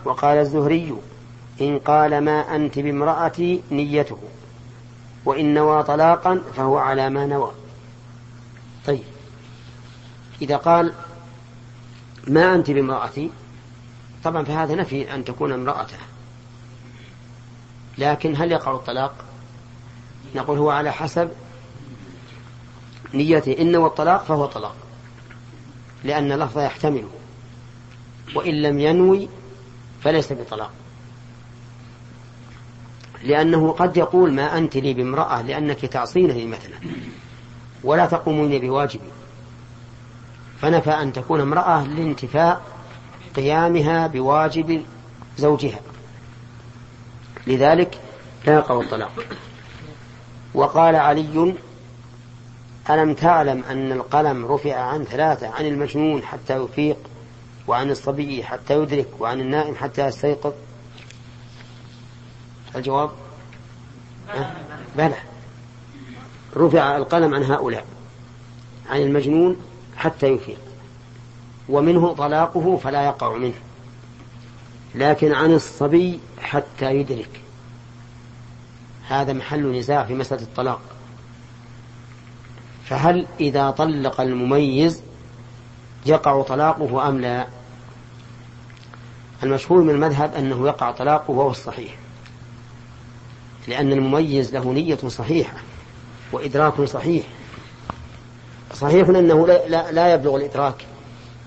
وقال 0.05 0.38
الزهري 0.38 0.94
إن 1.61 1.79
قال 1.79 2.25
ما 2.25 2.57
أنت 2.57 2.79
بامرأتي 2.79 3.62
نيته 3.71 4.19
وإن 5.25 5.55
نوى 5.55 5.83
طلاقا 5.83 6.42
فهو 6.57 6.79
على 6.79 7.11
ما 7.11 7.27
نوى. 7.27 7.53
طيب. 8.87 9.05
إذا 10.42 10.57
قال 10.57 10.92
ما 12.27 12.55
أنت 12.55 12.71
بامرأتي 12.71 13.31
طبعا 14.25 14.45
فهذا 14.45 14.75
نفي 14.75 15.14
أن 15.14 15.25
تكون 15.25 15.53
امرأته. 15.53 15.99
لكن 17.99 18.37
هل 18.37 18.53
يقع 18.53 18.75
الطلاق؟ 18.75 19.14
نقول 20.35 20.59
هو 20.59 20.71
على 20.71 20.92
حسب 20.92 21.31
نيته. 23.14 23.57
إن 23.59 23.77
والطلاق 23.77 24.25
فهو 24.25 24.47
طلاق 24.47 24.77
لأن 26.05 26.33
اللفظ 26.33 26.59
يحتمله 26.59 27.11
وإن 28.35 28.62
لم 28.62 28.79
ينوي 28.79 29.29
فليس 30.03 30.33
بطلاق. 30.33 30.71
لأنه 33.27 33.73
قد 33.73 33.97
يقول 33.97 34.33
ما 34.33 34.59
أنت 34.59 34.77
لي 34.77 34.95
بامرأة 34.95 35.43
لأنك 35.43 35.81
تعصينني 35.81 36.47
مثلا 36.47 36.77
ولا 37.85 38.07
تقومين 38.07 38.61
بواجبي. 38.61 39.11
فنفى 40.61 40.91
أن 40.91 41.12
تكون 41.12 41.41
امرأة 41.41 41.87
لانتفاء 41.87 42.62
قيامها 43.37 44.07
بواجب 44.07 44.83
زوجها. 45.39 45.81
لذلك 47.47 48.01
لا 48.47 48.55
يقع 48.55 48.81
الطلاق. 48.81 49.12
وقال 50.55 50.97
علي 50.97 51.55
ألم 52.91 53.15
تعلم 53.15 53.62
أن 53.71 53.93
القلم 53.93 54.47
رفع 54.47 54.75
عن 54.75 55.05
ثلاثة 55.05 55.49
عن 55.49 55.67
المجنون 55.67 56.23
حتى 56.23 56.57
يفيق 56.57 56.97
وعن 57.67 57.91
الصبي 57.91 58.45
حتى 58.45 58.75
يدرك 58.75 59.09
وعن 59.21 59.41
النائم 59.41 59.75
حتى 59.75 60.07
يستيقظ؟ 60.07 60.53
الجواب؟ 62.77 63.11
بلى. 64.97 65.15
رفع 66.57 66.97
القلم 66.97 67.35
عن 67.35 67.43
هؤلاء 67.43 67.85
عن 68.91 69.01
المجنون 69.01 69.57
حتى 69.97 70.27
يفيق. 70.27 70.59
ومنه 71.69 72.12
طلاقه 72.12 72.77
فلا 72.77 73.05
يقع 73.05 73.37
منه. 73.37 73.55
لكن 74.95 75.33
عن 75.33 75.53
الصبي 75.53 76.21
حتى 76.41 76.95
يدرك. 76.95 77.41
هذا 79.09 79.33
محل 79.33 79.79
نزاع 79.79 80.05
في 80.05 80.15
مسألة 80.15 80.43
الطلاق. 80.43 80.81
فهل 82.85 83.27
إذا 83.41 83.71
طلق 83.71 84.21
المميز 84.21 85.03
يقع 86.07 86.43
طلاقه 86.43 87.09
أم 87.09 87.21
لا؟ 87.21 87.47
المشهور 89.43 89.83
من 89.83 89.91
المذهب 89.91 90.35
أنه 90.35 90.67
يقع 90.67 90.91
طلاقه 90.91 91.31
وهو 91.31 91.51
الصحيح. 91.51 92.06
لأن 93.68 93.92
المميز 93.92 94.55
له 94.55 94.72
نية 94.72 94.96
صحيحة 94.96 95.57
وإدراك 96.33 96.83
صحيح. 96.83 97.24
صحيح 98.74 99.09
أنه 99.09 99.46
لا, 99.46 99.68
لا, 99.68 99.92
لا 99.92 100.14
يبلغ 100.14 100.37
الإدراك 100.37 100.87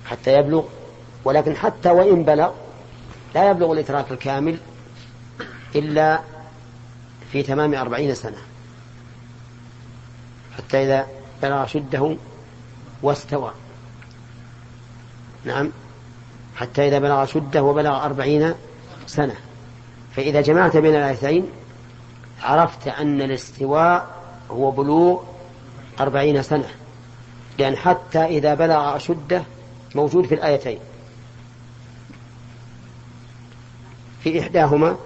حتى 0.06 0.34
يبلغ 0.34 0.64
ولكن 1.24 1.56
حتى 1.56 1.90
وإن 1.90 2.24
بلغ 2.24 2.52
لا 3.36 3.52
يبلغ 3.52 3.72
الإدراك 3.72 4.12
الكامل 4.12 4.58
إلا 5.76 6.20
في 7.32 7.44
تمام 7.44 7.74
أربعين 7.74 8.16
سنة. 8.16 8.38
حتى 10.58 10.84
إذا 10.84 11.08
بلغ 11.42 11.66
شده 11.66 12.18
واستوى. 13.02 13.52
نعم. 15.46 15.72
حتى 16.56 16.88
إذا 16.88 17.00
بلغ 17.00 17.26
شده 17.26 17.64
وبلغ 17.64 18.06
أربعين 18.06 18.54
سنة. 19.08 19.36
فإذا 20.16 20.42
جمعت 20.42 20.78
بين 20.78 20.96
الآيتين 20.96 21.50
عرفت 22.44 22.88
أن 22.88 23.22
الاستواء 23.22 24.08
هو 24.52 24.72
بلوغ 24.72 25.24
أربعين 26.00 26.44
سنة 26.44 26.70
لأن 27.58 27.78
حتى 27.78 28.26
إذا 28.26 28.54
بلغ 28.54 28.96
أشده 28.96 29.44
موجود 29.96 30.26
في 30.26 30.36
الآيتين. 30.36 30.80
في 34.24 34.40
إحداهما 34.40 34.98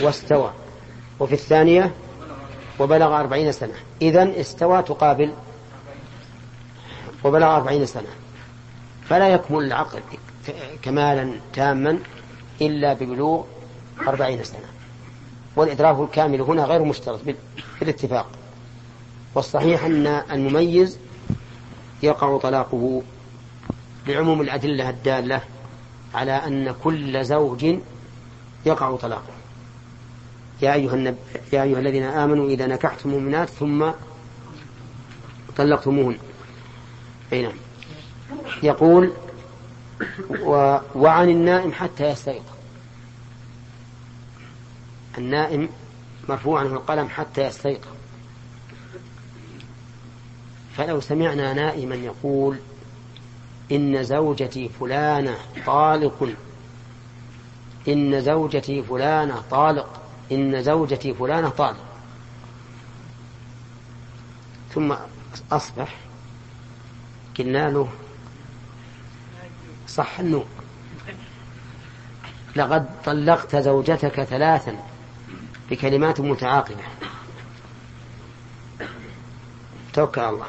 واستوى 0.00 0.52
وفي 1.20 1.32
الثانية 1.32 1.94
وبلغ 2.78 3.20
أربعين 3.20 3.52
سنة. 3.52 3.74
إذن 4.02 4.30
استوى 4.30 4.82
تقابل 4.82 5.34
وبلغ 7.24 7.56
أربعين 7.56 7.86
سنة. 7.86 8.08
فلا 9.08 9.28
يكمل 9.28 9.64
العقل 9.64 10.00
كمالا 10.82 11.40
تاما 11.52 11.98
إلا 12.60 12.92
ببلوغ 12.92 13.44
أربعين 14.08 14.44
سنة. 14.44 14.77
والإدراك 15.58 16.00
الكامل 16.00 16.40
هنا 16.40 16.64
غير 16.64 16.84
مشترط 16.84 17.20
بالاتفاق. 17.80 18.26
والصحيح 19.34 19.84
أن 19.84 20.06
المميز 20.06 20.98
يقع 22.02 22.38
طلاقه 22.38 23.02
بعموم 24.06 24.40
الأدلة 24.40 24.90
الدالة 24.90 25.40
على 26.14 26.32
أن 26.32 26.74
كل 26.84 27.24
زوج 27.24 27.76
يقع 28.66 28.96
طلاقه. 28.96 29.32
يا 30.62 30.74
أيها, 30.74 30.94
النب... 30.94 31.16
يا 31.52 31.62
أيها 31.62 31.78
الذين 31.78 32.02
آمنوا 32.02 32.48
إذا 32.48 32.66
نكحتم 32.66 33.10
المؤمنات 33.10 33.48
ثم 33.48 33.90
طلقتموهن. 35.56 36.18
أي 37.32 37.42
نعم. 37.42 37.56
يقول 38.62 39.12
و... 40.40 40.78
وعن 40.94 41.30
النائم 41.30 41.72
حتى 41.72 42.10
يستيقظ. 42.10 42.57
النائم 45.18 45.68
مرفوع 46.28 46.60
عنه 46.60 46.72
القلم 46.72 47.08
حتى 47.08 47.46
يستيقظ. 47.46 47.88
فلو 50.76 51.00
سمعنا 51.00 51.52
نائما 51.52 51.94
يقول 51.94 52.58
إن 53.72 54.04
زوجتي 54.04 54.68
فلانة 54.68 55.36
طالق. 55.66 56.28
إن 57.88 58.22
زوجتي 58.22 58.82
فلانة 58.82 59.42
طالق. 59.50 60.02
إن 60.32 60.62
زوجتي 60.62 61.14
فلانة 61.14 61.48
طالق. 61.48 61.84
ثم 64.74 64.94
أصبح 65.52 65.94
قلنا 67.38 67.70
له 67.70 67.88
صح 69.88 70.20
النوم 70.20 70.44
لقد 72.56 73.02
طلقت 73.04 73.56
زوجتك 73.56 74.22
ثلاثا. 74.22 74.87
بكلمات 75.70 76.20
متعاقبة. 76.20 76.82
توكل 79.92 80.20
على 80.20 80.30
الله. 80.30 80.46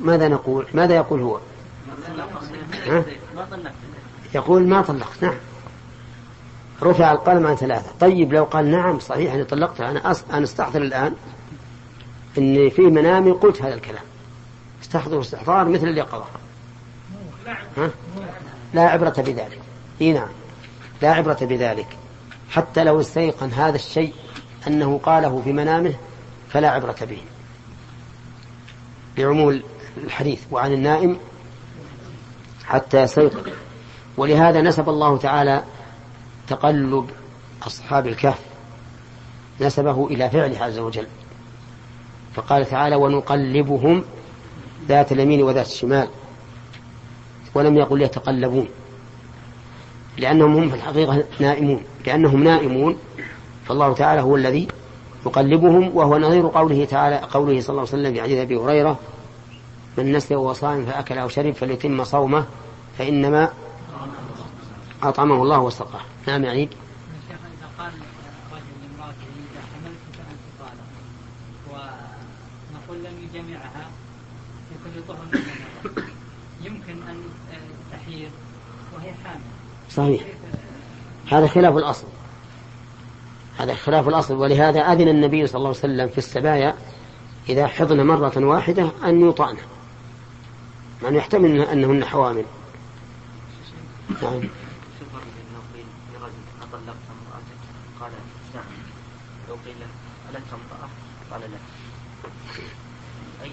ماذا 0.00 0.28
نقول؟ 0.28 0.66
ماذا 0.74 0.94
يقول 0.94 1.22
هو؟ 1.22 1.40
ها؟ 2.86 3.04
يقول 4.34 4.66
ما 4.66 4.82
طلقت. 4.82 5.22
نعم. 5.22 5.34
رفع 6.82 7.12
القلم 7.12 7.46
عن 7.46 7.56
ثلاثة. 7.56 7.90
طيب 8.00 8.32
لو 8.32 8.44
قال 8.44 8.70
نعم 8.70 8.98
صحيح 8.98 9.32
أني 9.32 9.44
طلقتها 9.44 9.90
أنا 9.90 10.10
أص... 10.10 10.24
أنا 10.30 10.44
استحضر 10.44 10.82
الآن 10.82 11.14
أني 12.38 12.70
في 12.70 12.82
منامي 12.82 13.30
قلت 13.30 13.62
هذا 13.62 13.74
الكلام. 13.74 14.04
استحضر 14.82 15.20
استحضار 15.20 15.68
مثل 15.68 15.88
اليقظة 15.88 16.24
ها؟ 17.76 17.90
لا 18.74 18.82
عبرة 18.82 19.14
بذلك. 19.18 19.60
إي 20.00 20.12
نعم. 20.12 20.28
لا 21.02 21.12
عبرة 21.12 21.38
بذلك. 21.40 21.96
حتى 22.50 22.84
لو 22.84 23.00
استيقن 23.00 23.50
هذا 23.50 23.76
الشيء 23.76 24.14
أنه 24.66 25.00
قاله 25.02 25.42
في 25.44 25.52
منامه 25.52 25.94
فلا 26.48 26.70
عبرة 26.70 26.96
به. 27.02 27.18
بعموم 29.16 29.62
الحديث 29.96 30.42
وعن 30.50 30.72
النائم 30.72 31.18
حتى 32.64 33.02
يستيقظ 33.02 33.48
ولهذا 34.16 34.60
نسب 34.60 34.88
الله 34.88 35.18
تعالى 35.18 35.62
تقلب 36.48 37.10
أصحاب 37.66 38.06
الكهف 38.06 38.38
نسبه 39.60 40.06
إلى 40.06 40.30
فعله 40.30 40.64
عز 40.64 40.78
وجل. 40.78 41.06
فقال 42.34 42.66
تعالى 42.66 42.96
ونقلبهم 42.96 44.04
ذات 44.88 45.12
اليمين 45.12 45.42
وذات 45.42 45.66
الشمال 45.66 46.08
ولم 47.54 47.76
يقل 47.76 48.02
يتقلبون. 48.02 48.68
لأنهم 50.18 50.56
هم 50.56 50.68
في 50.68 50.76
الحقيقة 50.76 51.24
نائمون 51.40 51.82
لأنهم 52.06 52.44
نائمون. 52.44 52.96
فالله 53.68 53.94
تعالى 53.94 54.20
هو 54.20 54.36
الذي 54.36 54.68
يقلبهم 55.26 55.96
وهو 55.96 56.18
نظير 56.18 56.48
قوله 56.48 56.84
تعالى 56.84 57.16
قوله 57.16 57.60
صلى 57.60 57.70
الله 57.70 57.80
عليه 57.80 57.92
وسلم 57.92 58.14
في 58.14 58.22
حديث 58.22 58.38
أبي 58.38 58.56
هريرة 58.56 58.98
من 59.98 60.12
نسي 60.12 60.34
وهو 60.34 60.52
صائم 60.52 60.86
فأكل 60.86 61.18
أو 61.18 61.28
شرب 61.28 61.54
فليتم 61.54 62.04
صومه 62.04 62.46
فإنما 62.98 63.52
أطعمه 65.02 65.42
الله 65.42 65.60
وسقاه 65.60 66.00
نعم 66.26 66.44
يعني 66.44 66.62
إذا 66.62 66.68
قال 67.78 67.92
رجل 68.52 68.74
لامرأته 68.82 69.28
إذا 69.36 69.60
حملت 69.70 70.02
فأنت 70.18 70.44
طالق 70.60 70.88
ونقول 71.70 72.98
لم 73.04 73.28
يجمعها 73.34 73.90
يكون 74.74 75.02
طهر 75.08 75.42
يمكن 76.64 77.08
أن 77.08 77.22
تحيض 77.92 78.30
وهي 78.94 79.12
حامل 79.24 79.40
صحيح 79.98 80.22
هذا 81.32 81.46
خلاف 81.46 81.76
الأصل. 81.76 82.06
هذا 83.58 83.74
خلاف 83.74 84.08
الأصل 84.08 84.34
ولهذا 84.34 84.80
أذن 84.80 85.08
النبي 85.08 85.46
صلى 85.46 85.58
الله 85.58 85.68
عليه 85.68 85.78
وسلم 85.78 86.08
في 86.08 86.18
السبايا 86.18 86.74
إذا 87.48 87.66
حضن 87.66 88.06
مرة 88.06 88.32
واحدة 88.36 88.90
أن 89.04 89.28
يطعن 89.28 89.56
أنه 91.08 91.18
يحتمل 91.18 91.60
أنهن 91.60 92.04
حوامل. 92.04 92.44
نعم. 94.22 94.40
قال 101.30 101.40
لا 101.40 101.58
أي 103.42 103.50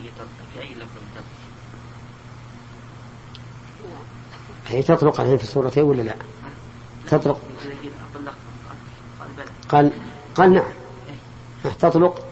في 0.53 0.61
أي 0.61 0.73
لفظ 0.73 1.23
هي 4.67 4.83
تطلق 4.83 5.21
عليه 5.21 5.37
في 5.37 5.43
السورتين 5.43 5.83
ولا 5.83 6.01
لا؟ 6.01 6.15
تطلق؟ 7.09 7.41
قال 9.69 9.91
قال 10.35 10.53
نعم. 10.53 10.73
تطلق؟ 11.79 12.25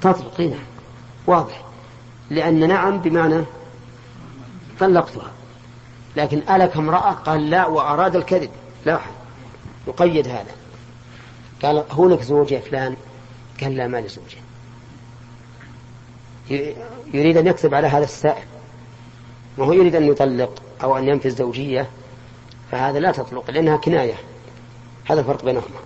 تطلق 0.00 0.40
نعم. 0.40 0.64
واضح. 1.26 1.64
لأن 2.30 2.68
نعم 2.68 2.98
بمعنى 2.98 3.44
طلقتها. 4.80 5.30
لكن 6.16 6.42
ألك 6.50 6.76
امرأة 6.76 7.10
قال 7.10 7.50
لا 7.50 7.66
وأراد 7.66 8.16
الكذب. 8.16 8.50
لا 8.86 9.00
يقيد 9.88 10.28
هذا. 10.28 10.54
قال 11.62 11.84
هو 11.90 12.08
لك 12.08 12.22
زوج 12.22 12.52
يا 12.52 12.60
فلان. 12.60 12.96
قال 13.60 13.76
لا 13.76 13.86
ما 13.86 13.96
لي 13.96 14.08
زوجة. 14.08 14.38
يريد 17.14 17.36
أن 17.36 17.46
يكذب 17.46 17.74
على 17.74 17.86
هذا 17.86 18.04
السائل. 18.04 18.44
وهو 19.58 19.72
يريد 19.72 19.94
أن 19.94 20.04
يطلق 20.04 20.62
أو 20.82 20.98
أن 20.98 21.08
ينفي 21.08 21.28
الزوجية 21.28 21.88
فهذا 22.72 22.98
لا 22.98 23.12
تطلق 23.12 23.50
لأنها 23.50 23.76
كناية. 23.76 24.14
هذا 25.10 25.20
الفرق 25.20 25.44
بينهما. 25.44 25.80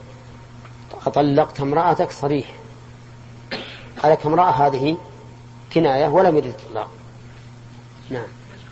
أطلقت 1.06 1.60
امرأتك 1.60 2.10
صريح. 2.10 2.46
عليك 4.04 4.26
امرأة 4.26 4.50
هذه 4.50 4.96
كناية 5.72 6.08
ولم 6.08 6.36
يرد 6.36 6.46
الطلاق 6.46 6.90
نعم. 8.10 8.26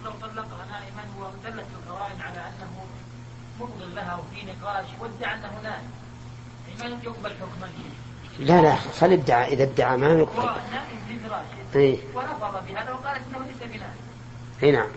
لو 0.04 0.10
طلقها 0.10 0.66
نائما 0.70 1.04
ودلت 1.18 1.66
القرائن 1.86 2.20
على 2.20 2.38
أنه 2.38 2.84
مبغض 3.60 3.94
لها 3.94 4.14
وفي 4.14 4.46
نقاش 4.46 4.86
وادعى 5.00 5.34
أنه 5.34 5.60
نائم 5.62 5.90
ما 6.80 6.86
يقبل 7.04 7.30
حكما 7.30 7.68
لا 8.38 8.62
لا 8.62 8.74
خل 8.74 9.12
ادعى. 9.12 9.52
إذا 9.52 9.62
ادعى 9.62 9.96
ما 9.96 10.08
يقبل. 10.08 10.40
هو 10.40 10.56
نائم 10.72 10.98
في 11.08 11.18
فراشه 11.18 11.76
إيه 11.76 11.98
ورفض 12.14 12.66
بهذا 12.66 12.92
وقالت 12.92 13.22
أنه 13.28 13.46
ليس 13.46 13.62
بنائم. 13.62 13.96
إيه 14.62 14.72
نعم. 14.72 14.88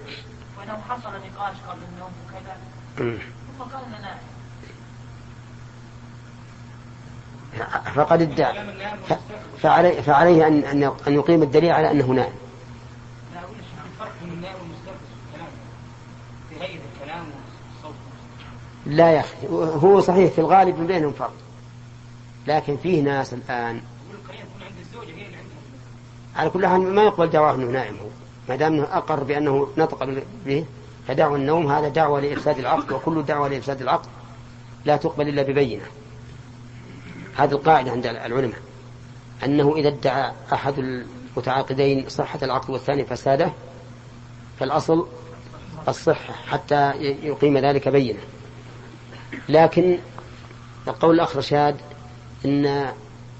وأنه 0.59 0.81
حصل 0.89 1.09
نقاش 1.09 1.55
قبل 1.69 1.81
النوم 1.93 2.11
وكذا. 2.25 2.57
فقد 7.95 8.21
ادعى 8.21 8.65
فعليه, 9.61 10.01
فعليه 10.01 10.47
أن 10.47 10.83
أن 11.07 11.13
يقيم 11.13 11.43
الدليل 11.43 11.71
على 11.71 11.91
أنه 11.91 12.05
نائم. 12.05 12.33
لا 18.85 19.11
يا 19.11 19.19
أخي. 19.19 19.47
هو 19.47 20.01
صحيح 20.01 20.31
في 20.31 20.41
الغالب 20.41 20.79
من 20.79 20.87
بينهم 20.87 21.11
فرق. 21.11 21.33
لكن 22.47 22.77
فيه 22.77 23.01
ناس 23.01 23.33
الآن. 23.33 23.81
على 26.35 26.49
كل 26.49 26.67
حال 26.67 26.95
ما 26.95 27.03
يقبل 27.03 27.29
دعواه 27.29 27.55
أنه 27.55 27.71
نائم 27.71 27.97
هو. 27.97 28.07
ما 28.49 28.55
دام 28.55 28.73
أنه 28.73 28.83
أقر 28.83 29.23
بأنه 29.23 29.67
نطق 29.77 30.03
به. 30.45 30.65
فدعوى 31.07 31.37
النوم 31.37 31.71
هذا 31.71 31.87
دعوة 31.87 32.19
لإفساد 32.19 32.59
العقد 32.59 32.91
وكل 32.91 33.23
دعوة 33.23 33.47
لإفساد 33.47 33.81
العقد 33.81 34.09
لا 34.85 34.97
تقبل 34.97 35.27
إلا 35.27 35.41
ببينة. 35.41 35.83
هذه 37.35 37.51
القاعدة 37.51 37.91
عند 37.91 38.05
العلماء 38.05 38.59
أنه 39.45 39.75
إذا 39.75 39.87
ادعى 39.87 40.31
أحد 40.53 40.73
المتعاقدين 40.77 42.09
صحة 42.09 42.39
العقد 42.43 42.69
والثاني 42.69 43.05
فساده 43.05 43.51
فالأصل 44.59 45.07
الصحة 45.87 46.33
حتى 46.33 46.91
يقيم 47.23 47.57
ذلك 47.57 47.89
بينة. 47.89 48.19
لكن 49.49 49.99
القول 50.87 51.15
الآخر 51.15 51.41
شاد 51.41 51.75
إن 52.45 52.91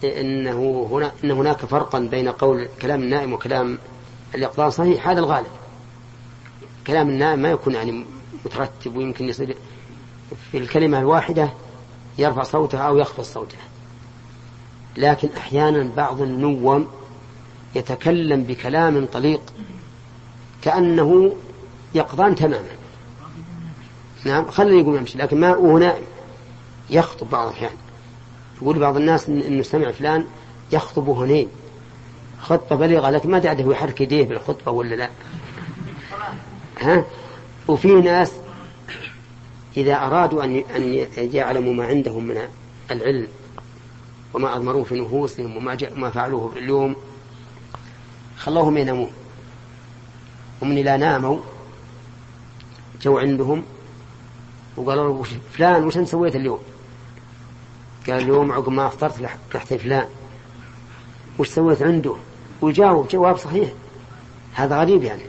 إنه 0.04 0.88
هنا 0.92 1.12
إن 1.24 1.32
هناك 1.32 1.58
فرقا 1.66 2.00
بين 2.00 2.30
قول 2.30 2.68
كلام 2.82 3.02
النائم 3.02 3.34
وكلام 3.34 3.78
الإقرار 4.36 4.70
صحيح 4.70 5.10
هذا 5.10 5.20
الغالب. 5.20 5.48
كلام 6.88 7.10
النائم 7.10 7.40
ما 7.40 7.52
يكون 7.52 7.74
يعني 7.74 8.06
مترتب 8.46 8.96
ويمكن 8.96 9.30
يصير 9.30 9.56
في 10.52 10.58
الكلمة 10.58 11.00
الواحدة 11.00 11.50
يرفع 12.18 12.44
صوته 12.44 12.78
أو 12.78 12.98
يخفض 12.98 13.24
صوته. 13.24 13.58
لكن 14.98 15.30
أحيانا 15.38 15.90
بعض 15.98 16.22
النوم 16.22 16.88
يتكلم 17.76 18.44
بكلام 18.44 19.06
طليق 19.06 19.42
كأنه 20.62 21.36
يقظان 21.96 22.36
تماما. 22.36 22.68
نعم 24.26 24.52
خليه 24.52 24.82
يقوم 24.82 24.96
يمشي 24.96 25.18
لكن 25.18 25.40
ما 25.40 25.56
وهو 25.56 25.78
نائم. 25.78 26.04
يخطب 26.90 27.30
بعض 27.30 27.48
الأحيان. 27.48 27.72
يقول 28.62 28.80
بعض 28.80 28.98
الناس 28.98 29.30
إنه 29.30 29.64
سمع 29.64 29.92
فلان 29.92 30.26
يخطب 30.72 31.10
هنين 31.10 31.48
خطبة 32.42 32.76
بليغة 32.76 33.10
لكن 33.10 33.32
ما 33.32 33.40
تعرف 33.40 33.60
يحرك 33.60 34.02
يديه 34.02 34.24
بالخطبة 34.24 34.72
ولا 34.72 34.96
لا. 34.96 35.10
ها؟ 36.80 37.06
وفي 37.68 37.88
ناس 37.88 38.32
إذا 39.78 39.96
أرادوا 39.96 40.44
أن 40.44 40.56
أن 41.18 41.30
يعلموا 41.34 41.74
ما 41.74 41.86
عندهم 41.86 42.24
من 42.24 42.48
العلم 42.92 43.28
وما 44.34 44.56
أضمروه 44.56 44.84
في 44.84 45.02
نفوسهم 45.02 45.58
وما 45.58 45.78
ما 45.96 46.10
فعلوه 46.10 46.50
في 46.50 46.60
اليوم 46.60 46.96
خلوهم 48.38 48.78
ينامون. 48.78 49.12
ومن 50.62 50.78
إذا 50.78 50.98
ناموا 50.98 51.40
جو 53.02 53.18
عندهم 53.18 53.64
وقالوا 54.78 55.18
له 55.18 55.24
فلان 55.52 55.84
وش 55.84 55.98
أنت 55.98 56.08
سويت 56.08 56.36
اليوم؟ 56.36 56.60
قال 58.08 58.22
اليوم 58.22 58.52
عقب 58.52 58.70
ما 58.70 58.88
أفطرت 58.88 59.22
رحت 59.56 59.74
فلان. 59.74 60.08
وش 61.40 61.50
سويت 61.50 61.82
عنده؟ 61.82 62.16
ويجاوب 62.62 63.08
جواب 63.08 63.38
صحيح. 63.38 63.70
هذا 64.54 64.80
غريب 64.80 65.04
يعني. 65.04 65.24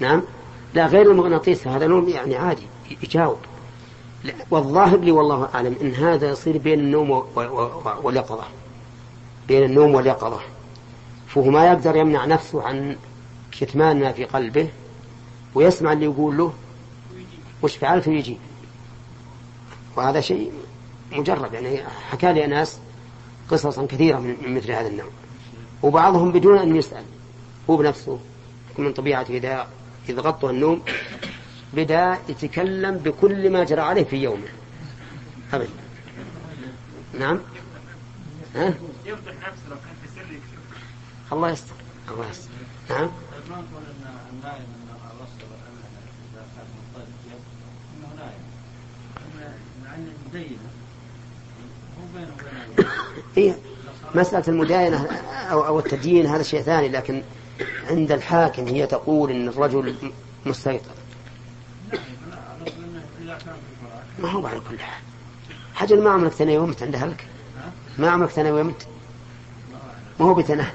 نعم؟ 0.00 0.22
لا 0.74 0.86
غير 0.86 1.10
المغناطيس 1.10 1.66
هذا 1.66 1.86
نوم 1.86 2.08
يعني 2.08 2.36
عادي 2.36 2.62
يجاوب. 3.02 3.38
والظاهر 4.50 4.98
لي 4.98 5.10
والله 5.10 5.48
أعلم 5.54 5.76
إن 5.80 5.94
هذا 5.94 6.30
يصير 6.30 6.58
بين 6.58 6.80
النوم 6.80 7.10
واليقظة. 8.02 8.44
بين 9.48 9.62
النوم 9.62 9.94
واليقظة. 9.94 10.40
فهو 11.28 11.50
ما 11.50 11.66
يقدر 11.66 11.96
يمنع 11.96 12.24
نفسه 12.24 12.62
عن 12.62 12.96
كتمان 13.60 14.00
ما 14.00 14.12
في 14.12 14.24
قلبه 14.24 14.68
ويسمع 15.54 15.92
اللي 15.92 16.04
يقول 16.04 16.38
له 16.38 16.52
وش 17.62 17.76
فعلت؟ 17.76 18.08
ويجي. 18.08 18.38
وهذا 19.96 20.20
شيء 20.20 20.52
مجرب 21.12 21.54
يعني 21.54 21.80
حكى 22.10 22.32
لي 22.32 22.46
ناس 22.46 22.78
قصصا 23.50 23.86
كثيرة 23.86 24.18
من 24.18 24.54
مثل 24.54 24.70
هذا 24.70 24.88
النوع. 24.88 25.06
وبعضهم 25.82 26.32
بدون 26.32 26.58
أن 26.58 26.76
يسأل 26.76 27.04
هو 27.70 27.76
بنفسه 27.76 28.18
من 28.78 28.92
طبيعته 28.92 29.36
إذا 29.36 29.66
إذا 30.08 30.20
غطوا 30.20 30.50
النوم 30.50 30.82
بدأ 31.72 32.18
يتكلم 32.28 32.98
بكل 32.98 33.50
ما 33.50 33.64
جرى 33.64 33.80
عليه 33.80 34.04
في 34.04 34.16
يومه. 34.16 34.48
أبدا 35.52 35.68
نعم. 37.18 37.40
ها؟ 38.54 38.68
نفسه 38.68 39.68
لو 39.70 39.76
كان 39.76 39.94
في 40.02 40.08
سر 40.14 40.26
الله 41.32 41.50
يستر. 41.50 41.74
الله 42.10 42.30
يستر. 42.30 42.50
نعم. 42.90 43.10
ما 43.50 43.56
نقول 43.56 43.82
ان 43.82 44.16
النائم 44.32 44.66
ان 44.86 44.96
انه 47.98 48.08
نائم 48.16 48.42
مع 49.84 49.94
هو 52.00 52.06
بينه 52.14 52.36
وبين 53.36 53.54
مسألة 54.14 54.44
المداينة 54.48 55.06
أو 55.50 55.78
التدين 55.78 56.26
هذا 56.26 56.42
شيء 56.42 56.62
ثاني 56.62 56.88
لكن 56.88 57.22
عند 57.90 58.12
الحاكم 58.12 58.66
هي 58.66 58.86
تقول 58.86 59.30
إن 59.30 59.48
الرجل 59.48 59.96
مستيقظ. 60.46 60.90
ما 64.18 64.30
هو 64.30 64.46
على 64.46 64.60
كل 64.70 64.78
حال. 64.78 65.02
حجر 65.74 66.00
ما 66.00 66.10
عمرك 66.10 66.32
ثاني 66.32 66.58
ومت 66.58 66.82
عند 66.82 66.94
أهلك. 66.94 67.26
ما 67.98 68.10
عمرك 68.10 68.30
ثاني 68.30 68.50
ومت 68.50 68.86
ما 70.20 70.26
هو 70.26 70.34
بتنا 70.34 70.66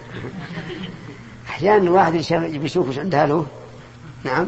أحيانا 1.50 1.84
الواحد 1.84 2.14
بيشوف 2.58 2.90
وش 2.90 2.98
عند 2.98 3.16
أهله. 3.16 3.48
نعم. 4.24 4.48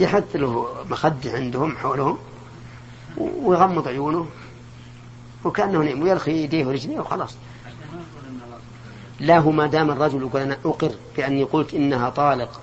يحط 0.00 0.36
له 0.36 0.74
مخدة 0.90 1.32
عندهم 1.32 1.76
حولهم 1.76 2.18
ويغمض 3.16 3.88
عيونه. 3.88 4.26
وكأنه 5.44 5.82
نعم 5.82 6.02
ويرخي 6.02 6.44
يديه 6.44 6.66
ورجليه 6.66 7.00
وخلاص. 7.00 7.36
لا 9.20 9.38
هو 9.38 9.50
ما 9.50 9.66
دام 9.66 9.90
الرجل 9.90 10.20
يقول 10.20 10.40
أنا 10.42 10.56
أقر 10.64 10.92
بأني 11.16 11.44
قلت 11.44 11.74
إنها 11.74 12.10
طالق 12.10 12.60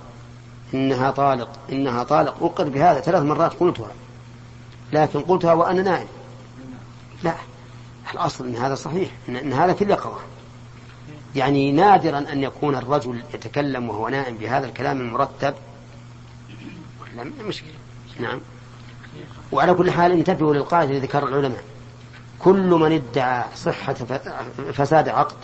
إنها 0.74 1.10
طالق 1.10 1.48
إنها 1.72 2.02
طالق 2.02 2.42
أقر 2.42 2.68
بهذا 2.68 3.00
ثلاث 3.00 3.22
مرات 3.22 3.52
قلتها 3.52 3.90
لكن 4.92 5.20
قلتها 5.20 5.52
وأنا 5.52 5.82
نائم. 5.82 6.06
لا 7.22 7.34
الأصل 8.14 8.46
أن 8.46 8.56
هذا 8.56 8.74
صحيح 8.74 9.10
إن 9.28 9.52
هذا 9.52 9.72
في 9.72 9.84
اليقظة 9.84 10.18
يعني 11.36 11.72
نادرا 11.72 12.18
أن 12.18 12.42
يكون 12.42 12.74
الرجل 12.74 13.22
يتكلم 13.34 13.88
وهو 13.88 14.08
نائم 14.08 14.36
بهذا 14.36 14.66
الكلام 14.66 15.00
المرتب. 15.00 15.54
لا 17.16 17.24
مشكلة. 17.48 17.70
نعم. 18.20 18.40
وعلى 19.52 19.74
كل 19.74 19.90
حال 19.90 20.12
انتبهوا 20.12 20.54
للقاعدة 20.54 20.90
الذي 20.90 21.06
ذكر 21.06 21.28
العلماء. 21.28 21.64
كل 22.38 22.70
من 22.70 22.92
ادعى 22.92 23.44
صحة 23.56 23.94
فساد 24.72 25.08
عقد 25.08 25.36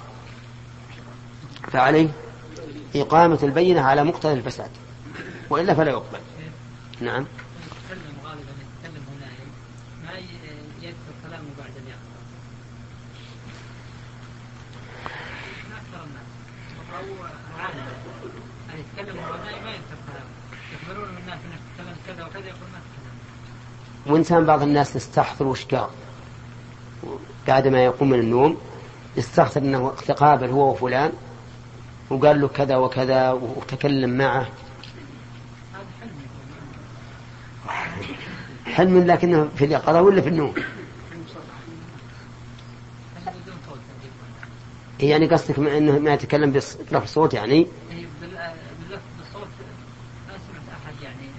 فعليه 1.72 2.08
إقامة 2.96 3.38
البينة 3.42 3.80
على 3.80 4.04
مقتضى 4.04 4.32
الفساد 4.32 4.70
وإلا 5.50 5.74
فلا 5.74 5.90
يقبل. 5.90 6.18
نعم. 7.00 7.26
وإنسان 24.06 24.44
بعض 24.44 24.62
الناس 24.62 24.96
يستحضر 24.96 25.46
وش 25.46 25.64
قال 25.64 25.88
بعد 27.48 27.68
ما 27.68 27.84
يقوم 27.84 28.10
من 28.10 28.18
النوم 28.18 28.56
يستحضر 29.16 29.60
أنه 29.60 29.94
تقابل 30.06 30.50
هو 30.50 30.70
وفلان 30.70 31.12
وقال 32.10 32.40
له 32.40 32.48
كذا 32.48 32.76
وكذا 32.76 33.30
وتكلم 33.32 34.10
معه. 34.18 34.48
حلم 38.66 38.98
لكنه 39.06 39.48
في 39.56 39.64
اليقظة 39.64 40.02
ولا 40.02 40.20
في 40.20 40.28
النوم؟ 40.28 40.54
يعني 45.00 45.26
قصدك 45.26 45.58
من 45.58 45.66
إنه 45.66 45.98
ما 45.98 46.12
يتكلم 46.14 46.50
بلفظ 46.50 47.06
صوت 47.06 47.34
يعني؟ 47.34 47.66
بالصوت 49.18 49.48
ما 50.28 50.34
سمعت 50.48 50.62
احد 50.68 50.94
يعني 51.02 51.30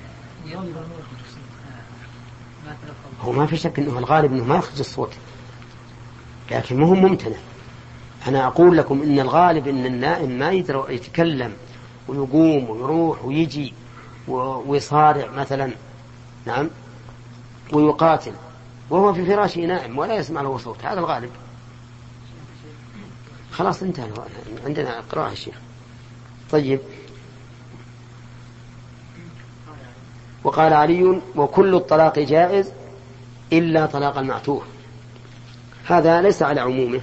هو 3.22 3.32
ما 3.32 3.46
في 3.46 3.58
شك 3.58 3.80
إنه 3.80 4.00
الغالب 4.00 4.32
إنه 4.34 4.44
ما 4.44 4.56
يخرج 4.56 4.80
الصوت 4.80 5.14
لكن 6.52 6.78
مو 6.78 6.94
ممتنع. 6.94 7.38
أنا 8.28 8.48
أقول 8.48 8.78
لكم 8.78 9.02
إن 9.02 9.20
الغالب 9.20 9.68
إن 9.68 9.86
النائم 9.86 10.30
ما 10.40 10.52
يدري 10.52 10.96
يتكلم 10.96 11.54
ويقوم 12.08 12.70
ويروح 12.70 13.26
ويجي 13.26 13.74
ويصارع 14.28 15.32
مثلا 15.32 15.72
نعم 16.46 16.70
ويقاتل 17.74 18.34
وهو 18.90 19.14
في 19.14 19.26
فراشه 19.26 19.62
نائم 19.62 19.98
ولا 19.98 20.16
يسمع 20.16 20.42
له 20.42 20.58
صوت 20.58 20.86
هذا 20.86 21.00
الغالب. 21.00 21.30
خلاص 23.52 23.84
انتهى 23.84 24.10
عندنا 24.66 25.00
قراءة 25.12 25.32
الشيخ 25.32 25.56
طيب. 26.52 26.80
وقال 30.44 30.74
علي 30.74 31.22
وكل 31.36 31.76
الطلاق 31.76 32.20
جائز 32.20 32.72
إلا 33.54 33.86
طلاق 33.86 34.18
المعتوه. 34.18 34.62
هذا 35.86 36.22
ليس 36.22 36.44
على 36.44 36.62
عمومه. 36.62 37.02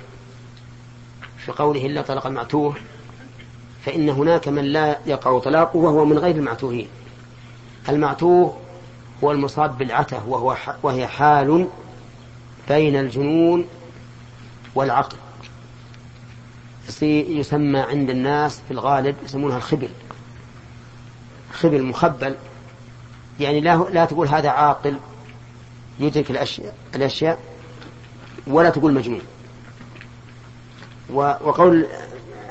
في 1.49 1.55
قوله 1.55 1.87
إلا 1.87 2.03
طلق 2.03 2.27
المعتوه 2.27 2.75
فإن 3.85 4.09
هناك 4.09 4.49
من 4.49 4.65
لا 4.65 4.99
يقع 5.07 5.39
طلاقه 5.39 5.77
وهو 5.77 6.05
من 6.05 6.19
غير 6.19 6.35
المعتوهين. 6.37 6.89
المعتوه 7.89 8.57
هو 9.25 9.33
المصاب 9.33 9.79
بالعتة 9.79 10.29
وهو 10.29 10.57
وهي 10.83 11.07
حال 11.07 11.69
بين 12.69 12.97
الجنون 12.97 13.65
والعقل. 14.75 15.17
يسمى 17.03 17.79
عند 17.79 18.11
الناس 18.11 18.61
في 18.69 18.71
الغالب 18.71 19.17
يسمونها 19.25 19.57
الخبل. 19.57 19.89
خبل 21.53 21.83
مخبل 21.83 22.35
يعني 23.41 23.61
لا 23.61 23.77
لا 23.77 24.05
تقول 24.05 24.29
هذا 24.29 24.49
عاقل 24.49 24.97
يدرك 26.01 26.31
الأشياء 26.31 26.75
الأشياء 26.95 27.39
ولا 28.47 28.71
تقول 28.71 28.95
مجنون. 28.95 29.23
وقول 31.11 31.87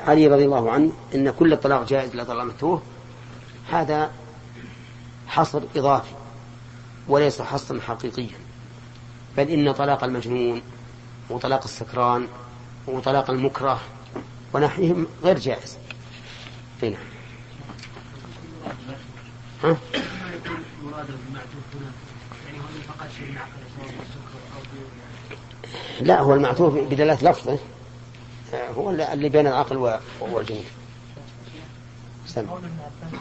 علي 0.06 0.26
رضي 0.26 0.44
الله 0.44 0.70
عنه 0.70 0.92
إن 1.14 1.30
كل 1.30 1.52
الطلاق 1.52 1.86
جائز 1.86 2.16
لا 2.16 2.24
طلاق 2.24 2.44
مكتوه 2.44 2.82
هذا 3.70 4.10
حصر 5.26 5.62
إضافي 5.76 6.12
وليس 7.08 7.42
حصرا 7.42 7.80
حقيقيا. 7.80 8.36
بل 9.36 9.48
إن 9.48 9.72
طلاق 9.72 10.04
المجنون 10.04 10.62
وطلاق 11.30 11.64
السكران 11.64 12.28
وطلاق 12.86 13.30
المكره 13.30 13.80
ونحيهم 14.52 15.06
غير 15.24 15.38
جائز. 15.38 15.78
هنا 16.82 16.96
ها؟ 19.64 19.76
سواء 20.82 21.06
السكر 23.88 24.38
أو 24.56 24.62
لا 26.00 26.20
هو 26.20 26.34
المعتوه 26.34 26.70
بدلالة 26.70 27.30
لفظه. 27.30 27.58
هو 28.54 28.90
اللي 28.90 29.28
بين 29.28 29.46
العقل 29.46 30.00
والجنون 30.20 30.64
سم 32.26 32.46
قول 32.46 32.58
ابن 32.58 32.78
عباس 32.80 33.20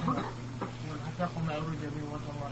والعتاق 0.89 1.31
ما 1.47 1.53
يريد 1.53 1.81
به 1.81 2.13
وجه 2.13 2.29
الله 2.35 2.51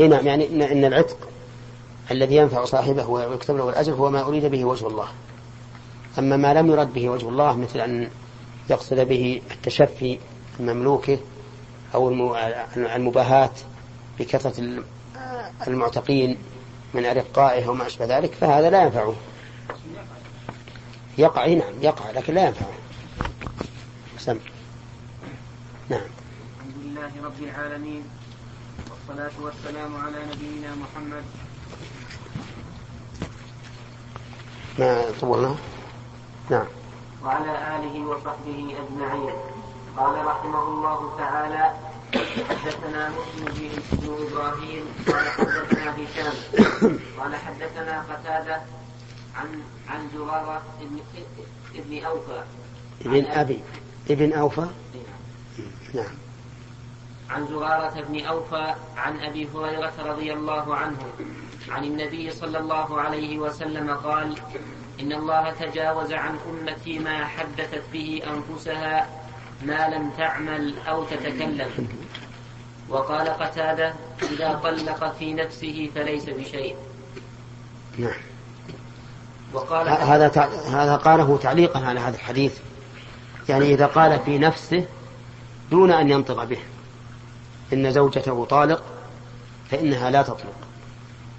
اي 0.00 0.08
نعم 0.08 0.26
يعني 0.26 0.48
ان 0.48 0.62
إن 0.62 0.84
العتق 0.84 1.28
الذي 2.10 2.36
ينفع 2.36 2.64
صاحبه 2.64 3.06
ويكتب 3.06 3.56
له 3.56 3.68
الأجر 3.68 3.92
هو 3.92 4.10
ما 4.10 4.22
أريد 4.22 4.44
به 4.44 4.64
وجه 4.64 4.86
الله. 4.86 5.08
أما 6.18 6.36
ما 6.36 6.54
لم 6.54 6.70
يرد 6.70 6.92
به 6.92 7.08
وجه 7.08 7.28
الله 7.28 7.56
مثل 7.56 7.80
أن 7.80 8.10
يقصد 8.70 9.00
به 9.00 9.42
التشفي 9.50 10.18
مملوكه 10.60 11.18
أو 11.94 12.10
المباهاة 12.76 13.50
بكثرة 14.18 14.82
المعتقين 15.66 16.38
من 16.94 17.06
أرقائه 17.06 17.68
وما 17.68 17.86
أشبه 17.86 18.18
ذلك 18.18 18.32
فهذا 18.32 18.70
لا 18.70 18.82
ينفعه. 18.82 19.14
يقع 21.18 21.46
نعم 21.46 21.74
يقع 21.80 22.10
لكن 22.10 22.34
لا 22.34 22.46
ينفعه 22.46 22.72
سم. 24.18 24.38
نعم. 25.88 26.00
الحمد 26.56 26.76
لله 26.84 27.10
رب 27.24 27.42
العالمين 27.42 28.04
والصلاة 28.90 29.30
والسلام 29.40 29.96
على 29.96 30.16
نبينا 30.32 30.74
محمد. 30.74 31.24
ما 34.78 35.04
طولنا 35.20 35.54
نعم. 36.50 36.66
وعلى 37.24 37.76
آله 37.76 38.06
وصحبه 38.06 38.76
أجمعين. 38.82 39.34
قال 39.96 40.26
رحمه 40.26 40.62
الله 40.62 41.16
تعالى 41.18 41.74
حدثنا 42.48 43.10
مسلم 43.10 43.72
بن 43.92 44.26
إبراهيم 44.26 44.84
قال 45.06 45.28
حدثنا 45.28 45.94
هشام 45.96 46.34
قال 47.18 47.36
حدثنا 47.36 48.04
قتادة 48.10 48.60
عن 49.36 49.62
عن 49.88 50.08
زرارة 50.14 50.62
ابن 50.80 51.00
ابن 51.74 52.04
أوفى. 52.04 52.42
ابن 53.04 53.24
أبي. 53.26 53.60
ابن 54.10 54.32
أوفى؟ 54.32 54.66
نعم. 55.94 56.14
عن 57.30 57.46
زرارة 57.46 58.00
بن 58.00 58.24
أوفى 58.24 58.74
عن 58.96 59.20
أبي 59.20 59.48
هريرة 59.54 59.92
رضي 59.98 60.32
الله 60.32 60.76
عنه 60.76 60.98
عن 61.68 61.84
النبي 61.84 62.30
صلى 62.30 62.58
الله 62.58 63.00
عليه 63.00 63.38
وسلم 63.38 63.90
قال 63.90 64.36
إن 65.00 65.12
الله 65.12 65.50
تجاوز 65.50 66.12
عن 66.12 66.38
أمتي 66.50 66.98
ما 66.98 67.24
حدثت 67.24 67.82
به 67.92 68.22
أنفسها 68.26 69.22
ما 69.62 69.88
لم 69.88 70.10
تعمل 70.10 70.74
أو 70.88 71.04
تتكلم. 71.04 71.88
وقال 72.88 73.28
قتادة 73.28 73.94
إذا 74.22 74.60
طلق 74.62 75.16
في 75.18 75.32
نفسه 75.34 75.90
فليس 75.94 76.24
بشيء. 76.24 76.76
نعم. 77.98 78.31
وقال 79.54 79.88
هذا 79.88 80.28
هذا 80.72 80.96
قاله 80.96 81.38
تعليقا 81.42 81.80
على 81.80 82.00
هذا 82.00 82.16
الحديث. 82.16 82.58
يعني 83.48 83.74
إذا 83.74 83.86
قال 83.86 84.20
في 84.20 84.38
نفسه 84.38 84.86
دون 85.70 85.92
أن 85.92 86.10
ينطق 86.10 86.44
به 86.44 86.58
إن 87.72 87.90
زوجته 87.92 88.44
طالق 88.44 88.82
فإنها 89.70 90.10
لا 90.10 90.22
تطلق. 90.22 90.54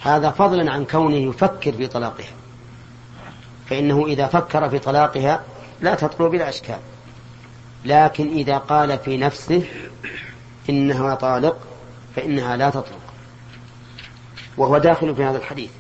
هذا 0.01 0.31
فضلا 0.31 0.71
عن 0.71 0.85
كونه 0.85 1.15
يفكر 1.15 1.71
في 1.71 1.87
طلاقها. 1.87 2.33
فإنه 3.69 4.05
إذا 4.05 4.27
فكر 4.27 4.69
في 4.69 4.79
طلاقها 4.79 5.43
لا 5.81 5.95
تطلق 5.95 6.27
بلا 6.27 6.49
إشكال. 6.49 6.79
لكن 7.85 8.27
إذا 8.27 8.57
قال 8.57 8.99
في 8.99 9.17
نفسه 9.17 9.63
إنها 10.69 11.15
طالق 11.15 11.57
فإنها 12.15 12.57
لا 12.57 12.69
تطلق. 12.69 13.03
وهو 14.57 14.77
داخل 14.77 15.15
في 15.15 15.23
هذا 15.23 15.37
الحديث. 15.37 15.71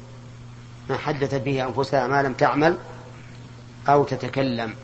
ما 0.89 0.97
حدثت 0.97 1.35
به 1.35 1.65
أنفسها 1.67 2.07
ما 2.07 2.23
لم 2.23 2.33
تعمل 2.33 2.77
أو 3.87 4.03
تتكلم. 4.03 4.75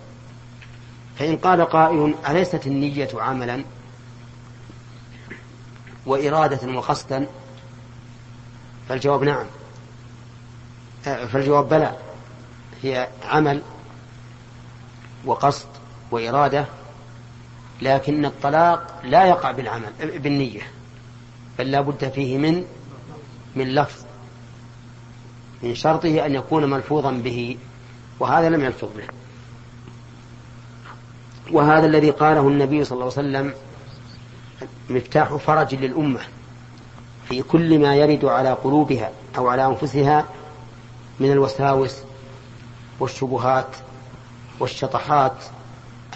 فإن 1.20 1.38
قال 1.38 1.62
قائل 1.62 2.16
أليست 2.30 2.68
النية 2.68 3.10
عملا 3.14 3.64
وإرادة 6.06 6.72
وقصدا 6.72 7.28
فالجواب 8.90 9.24
نعم. 9.24 9.46
فالجواب 11.04 11.70
بلى. 11.70 11.96
هي 12.84 13.08
عمل 13.26 13.62
وقصد 15.26 15.68
وإرادة 16.12 16.66
لكن 17.82 18.26
الطلاق 18.26 19.02
لا 19.04 19.26
يقع 19.26 19.52
بالعمل 19.52 20.20
بالنية 20.20 20.62
بل 21.60 21.72
لا 21.72 21.82
بد 21.82 22.10
فيه 22.10 22.38
من 22.38 22.66
من 23.56 23.76
لفظ. 23.76 24.09
من 25.64 25.76
شرطه 25.76 26.26
أن 26.26 26.36
يكون 26.36 26.70
ملفوظا 26.70 27.12
به 27.12 27.58
وهذا 28.20 28.50
لم 28.50 28.64
يلفظ 28.64 28.90
به. 28.98 29.04
وهذا 31.52 31.86
الذي 31.86 32.10
قاله 32.10 32.48
النبي 32.48 32.84
صلى 32.84 32.96
الله 32.96 33.14
عليه 33.18 33.30
وسلم 33.30 33.54
مفتاح 34.90 35.36
فرج 35.36 35.76
للأمة 35.76 36.20
في 37.30 37.42
كل 37.42 37.80
ما 37.80 37.96
يرد 37.96 38.26
على 38.26 38.52
قلوبها 38.52 39.12
أو 39.38 39.48
على 39.48 39.66
أنفسها 39.66 40.26
من 41.20 41.32
الوساوس 41.32 41.98
والشبهات 43.00 43.76
والشطحات 44.60 45.34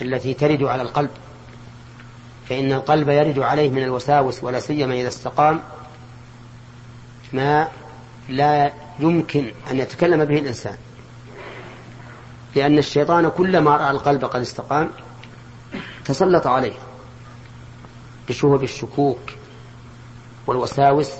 التي 0.01 0.33
ترد 0.33 0.63
على 0.63 0.81
القلب. 0.81 1.09
فإن 2.49 2.73
القلب 2.73 3.09
يرد 3.09 3.39
عليه 3.39 3.69
من 3.69 3.83
الوساوس 3.83 4.43
ولا 4.43 4.59
سيما 4.59 4.93
إذا 4.93 5.07
استقام 5.07 5.59
ما 7.33 7.67
لا 8.29 8.73
يمكن 8.99 9.51
أن 9.71 9.79
يتكلم 9.79 10.25
به 10.25 10.37
الإنسان 10.39 10.77
لأن 12.55 12.77
الشيطان 12.77 13.29
كلما 13.29 13.77
رأى 13.77 13.91
القلب 13.91 14.25
قد 14.25 14.41
استقام 14.41 14.89
تسلط 16.05 16.47
عليه 16.47 16.73
بشهب 18.29 18.63
الشكوك 18.63 19.19
والوساوس 20.47 21.11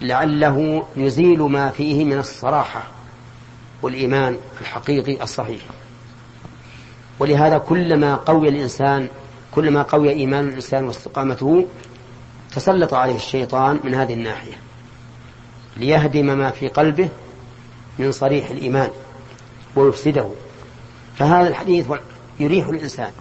لعله 0.00 0.86
يزيل 0.96 1.42
ما 1.42 1.70
فيه 1.70 2.04
من 2.04 2.18
الصراحة 2.18 2.82
والإيمان 3.82 4.38
الحقيقي 4.60 5.22
الصحيح. 5.22 5.62
ولهذا 7.18 7.58
كلما 7.58 8.14
قوي 8.14 8.48
الإنسان 8.48 9.08
كلما 9.54 9.82
قوي 9.82 10.10
إيمان 10.10 10.48
الإنسان 10.48 10.84
واستقامته 10.84 11.66
تسلط 12.54 12.94
عليه 12.94 13.16
الشيطان 13.16 13.80
من 13.84 13.94
هذه 13.94 14.14
الناحية. 14.14 14.52
ليهدم 15.76 16.38
ما 16.38 16.50
في 16.50 16.68
قلبه 16.68 17.08
من 17.98 18.12
صريح 18.12 18.50
الإيمان 18.50 18.90
ويفسده. 19.76 20.30
فهذا 21.16 21.48
الحديث 21.48 21.86
يريح 22.40 22.66
الإنسان. 22.66 23.12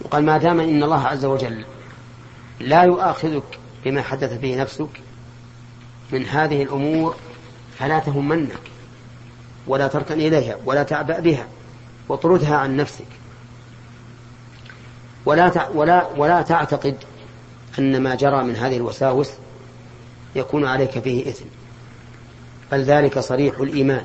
وقال 0.00 0.24
ما 0.24 0.38
دام 0.38 0.60
إن 0.60 0.82
الله 0.82 1.06
عز 1.06 1.24
وجل 1.24 1.64
لا 2.60 2.82
يؤاخذك 2.82 3.58
بما 3.84 4.02
حدث 4.02 4.38
به 4.38 4.56
نفسك 4.56 5.00
من 6.12 6.26
هذه 6.26 6.62
الأمور 6.62 7.16
فلا 7.78 7.98
تهمنك 7.98 8.60
ولا 9.66 9.88
تركن 9.88 10.14
إليها 10.14 10.56
ولا 10.64 10.82
تعبأ 10.82 11.20
بها 11.20 11.46
واطردها 12.08 12.56
عن 12.56 12.76
نفسك. 12.76 13.06
ولا 15.26 15.68
ولا 15.74 16.06
ولا 16.16 16.42
تعتقد 16.42 16.96
أن 17.78 18.02
ما 18.02 18.14
جرى 18.14 18.44
من 18.44 18.56
هذه 18.56 18.76
الوساوس 18.76 19.30
يكون 20.34 20.66
عليك 20.66 20.98
فيه 20.98 21.28
إثم. 21.28 21.44
بل 22.72 22.82
ذلك 22.82 23.18
صريح 23.18 23.58
الإيمان. 23.60 24.04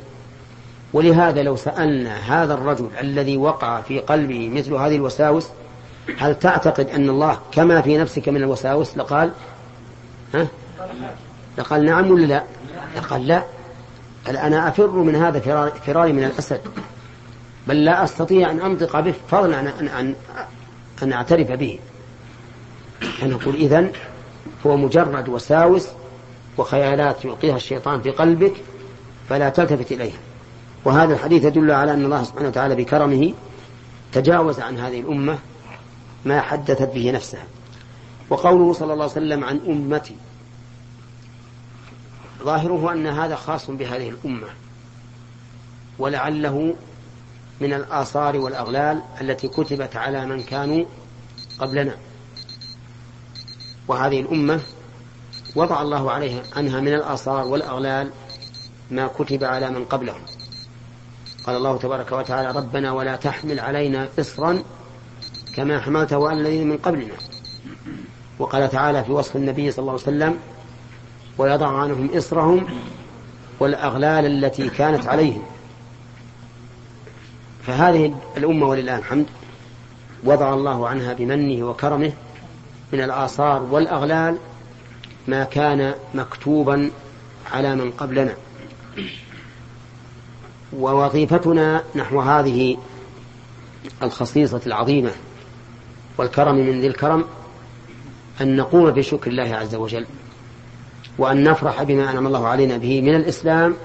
ولهذا 0.93 1.43
لو 1.43 1.55
سألنا 1.55 2.43
هذا 2.43 2.53
الرجل 2.53 2.89
الذي 3.01 3.37
وقع 3.37 3.81
في 3.81 3.99
قلبه 3.99 4.49
مثل 4.49 4.73
هذه 4.73 4.95
الوساوس 4.95 5.47
هل 6.17 6.39
تعتقد 6.39 6.89
أن 6.89 7.09
الله 7.09 7.39
كما 7.51 7.81
في 7.81 7.97
نفسك 7.97 8.29
من 8.29 8.37
الوساوس 8.37 8.97
لقال 8.97 9.31
ها؟ 10.33 10.47
لقال 11.57 11.85
نعم 11.85 12.11
ولا 12.11 12.25
لا؟ 12.25 12.43
لقال 12.97 13.27
لا. 13.27 13.43
بل 14.27 14.37
أنا 14.37 14.67
أفر 14.67 14.87
من 14.87 15.15
هذا 15.15 15.39
فراري 15.85 16.13
من 16.13 16.23
الأسد. 16.23 16.61
بل 17.67 17.85
لا 17.85 18.03
أستطيع 18.03 18.51
أن 18.51 18.59
أنطق 18.59 18.99
به 18.99 19.13
فضلا 19.31 19.57
عن 19.57 19.67
أن, 19.67 20.15
أن 21.03 21.13
أعترف 21.13 21.51
به. 21.51 21.79
فنقول 23.01 23.55
إذن 23.55 23.91
هو 24.65 24.77
مجرد 24.77 25.29
وساوس 25.29 25.87
وخيالات 26.59 27.25
يلقيها 27.25 27.55
الشيطان 27.55 28.01
في 28.01 28.11
قلبك 28.11 28.53
فلا 29.29 29.49
تلتفت 29.49 29.91
إليها. 29.91 30.17
وهذا 30.85 31.13
الحديث 31.13 31.43
يدل 31.43 31.71
على 31.71 31.93
أن 31.93 32.05
الله 32.05 32.23
سبحانه 32.23 32.47
وتعالى 32.47 32.75
بكرمه 32.75 33.33
تجاوز 34.11 34.59
عن 34.59 34.77
هذه 34.77 34.99
الأمة 34.99 35.37
ما 36.25 36.41
حدثت 36.41 36.93
به 36.93 37.11
نفسها. 37.11 37.43
وقوله 38.29 38.73
صلى 38.73 38.93
الله 38.93 39.03
عليه 39.03 39.13
وسلم 39.13 39.43
عن 39.43 39.59
أمتي 39.67 40.15
ظاهره 42.43 42.93
أن 42.93 43.07
هذا 43.07 43.35
خاص 43.35 43.71
بهذه 43.71 44.09
الأمة. 44.09 44.47
ولعله 45.99 46.75
من 47.61 47.73
الآثار 47.73 48.37
والأغلال 48.37 49.01
التي 49.21 49.47
كتبت 49.47 49.95
على 49.95 50.25
من 50.25 50.43
كانوا 50.43 50.85
قبلنا. 51.59 51.95
وهذه 53.87 54.19
الأمة 54.19 54.59
وضع 55.55 55.81
الله 55.81 56.11
عليها 56.11 56.41
عنها 56.55 56.81
من 56.81 56.93
الآثار 56.93 57.47
والأغلال 57.47 58.09
ما 58.91 59.07
كتب 59.07 59.43
على 59.43 59.69
من 59.69 59.85
قبلهم. 59.85 60.21
قال 61.45 61.55
الله 61.55 61.77
تبارك 61.77 62.11
وتعالى 62.11 62.51
ربنا 62.51 62.91
ولا 62.91 63.15
تحمل 63.15 63.59
علينا 63.59 64.07
إصرا 64.19 64.63
كما 65.55 65.79
حملته 65.79 66.29
على 66.29 66.39
الذين 66.39 66.69
من 66.69 66.77
قبلنا. 66.77 67.13
وقال 68.39 68.69
تعالى 68.69 69.03
في 69.03 69.11
وصف 69.11 69.35
النبي 69.35 69.71
صلى 69.71 69.79
الله 69.79 69.91
عليه 69.91 70.01
وسلم 70.01 70.37
ويضع 71.37 71.67
عنهم 71.67 72.09
إصرهم 72.17 72.67
والأغلال 73.59 74.25
التي 74.25 74.69
كانت 74.69 75.07
عليهم. 75.07 75.43
فهذه 77.63 78.15
الأمة 78.37 78.67
ولله 78.67 78.97
الحمد 78.97 79.25
وضع 80.23 80.53
الله 80.53 80.87
عنها 80.87 81.13
بمنه 81.13 81.65
وكرمه 81.69 82.11
من 82.93 83.01
الآثار 83.01 83.63
والأغلال 83.63 84.37
ما 85.29 85.43
كان 85.43 85.93
مكتوبا 86.13 86.91
على 87.51 87.75
من 87.75 87.91
قبلنا. 87.91 88.35
ووظيفتنا 90.73 91.83
نحو 91.95 92.21
هذه 92.21 92.77
الخصيصة 94.03 94.61
العظيمة 94.67 95.11
والكرم 96.17 96.55
من 96.55 96.81
ذي 96.81 96.87
الكرم 96.87 97.25
أن 98.41 98.55
نقوم 98.55 98.91
بشكر 98.91 99.31
الله 99.31 99.55
عز 99.55 99.75
وجل 99.75 100.05
وأن 101.17 101.43
نفرح 101.43 101.83
بما 101.83 102.11
أنعم 102.11 102.27
الله 102.27 102.47
علينا 102.47 102.77
به 102.77 103.01
من 103.01 103.15
الإسلام 103.15 103.75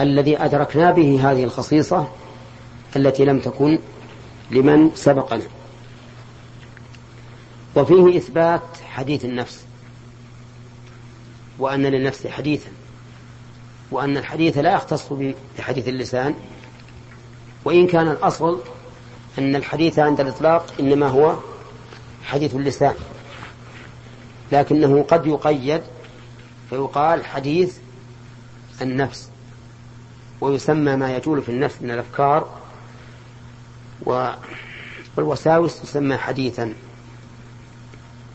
الذي 0.00 0.44
أدركنا 0.44 0.90
به 0.90 1.30
هذه 1.30 1.44
الخصيصة 1.44 2.08
التي 2.96 3.24
لم 3.24 3.38
تكن 3.38 3.78
لمن 4.50 4.90
سبقنا. 4.94 5.42
وفيه 7.76 8.16
إثبات 8.16 8.62
حديث 8.90 9.24
النفس. 9.24 9.67
وأن 11.58 11.86
للنفس 11.86 12.26
حديثا 12.26 12.70
وأن 13.90 14.16
الحديث 14.16 14.58
لا 14.58 14.74
يختص 14.74 15.12
بحديث 15.58 15.88
اللسان 15.88 16.34
وإن 17.64 17.86
كان 17.86 18.08
الأصل 18.08 18.60
أن 19.38 19.56
الحديث 19.56 19.98
عند 19.98 20.20
الإطلاق 20.20 20.74
إنما 20.80 21.08
هو 21.08 21.36
حديث 22.24 22.54
اللسان 22.54 22.94
لكنه 24.52 25.02
قد 25.02 25.26
يقيد 25.26 25.82
فيقال 26.70 27.24
حديث 27.24 27.76
النفس 28.82 29.30
ويسمى 30.40 30.96
ما 30.96 31.16
يجول 31.16 31.42
في 31.42 31.48
النفس 31.48 31.82
من 31.82 31.90
الأفكار 31.90 32.58
والوساوس 35.16 35.82
تسمى 35.82 36.16
حديثا. 36.16 36.74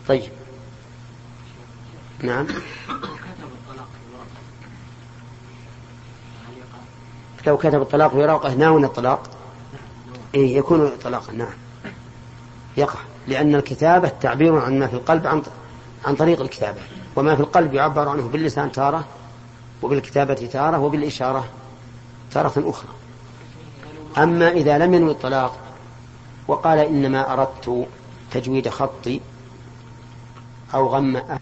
طيب. 0.08 0.32
نعم. 2.24 2.48
لو 7.48 7.58
كتب 7.58 7.82
الطلاق 7.82 8.16
ورقة 8.16 8.54
ناون 8.54 8.86
الطلاق؟ 8.86 9.30
إيه 10.36 10.58
يكون 10.58 10.92
طلاقا 11.04 11.34
نعم. 11.34 11.54
يقع 12.78 13.00
لأن 13.28 13.56
الكتابة 13.56 14.08
تعبير 14.08 14.56
عن 14.60 14.80
ما 14.80 14.88
في 14.88 14.94
القلب 14.94 15.28
عن 15.28 15.42
عن 16.06 16.16
طريق 16.16 16.42
الكتابة. 16.42 16.80
وما 17.16 17.36
في 17.36 17.42
القلب 17.42 17.74
يعبر 17.74 18.10
عنه 18.10 18.28
باللسان 18.28 18.72
تارة 18.72 19.06
وبالكتابة 19.82 20.34
تارة 20.34 20.80
وبالإشارة 20.80 21.46
تارة 22.32 22.70
أخرى. 22.70 22.90
أما 24.18 24.50
إذا 24.52 24.78
لم 24.78 24.94
ينوي 24.94 25.12
الطلاق 25.12 25.58
وقال 26.48 26.80
إنما 26.80 27.34
أردت 27.34 27.88
تجويد 28.32 28.70
خطي 28.70 29.22
أو 30.74 30.88
غم 30.88 31.16
أهل 31.16 31.40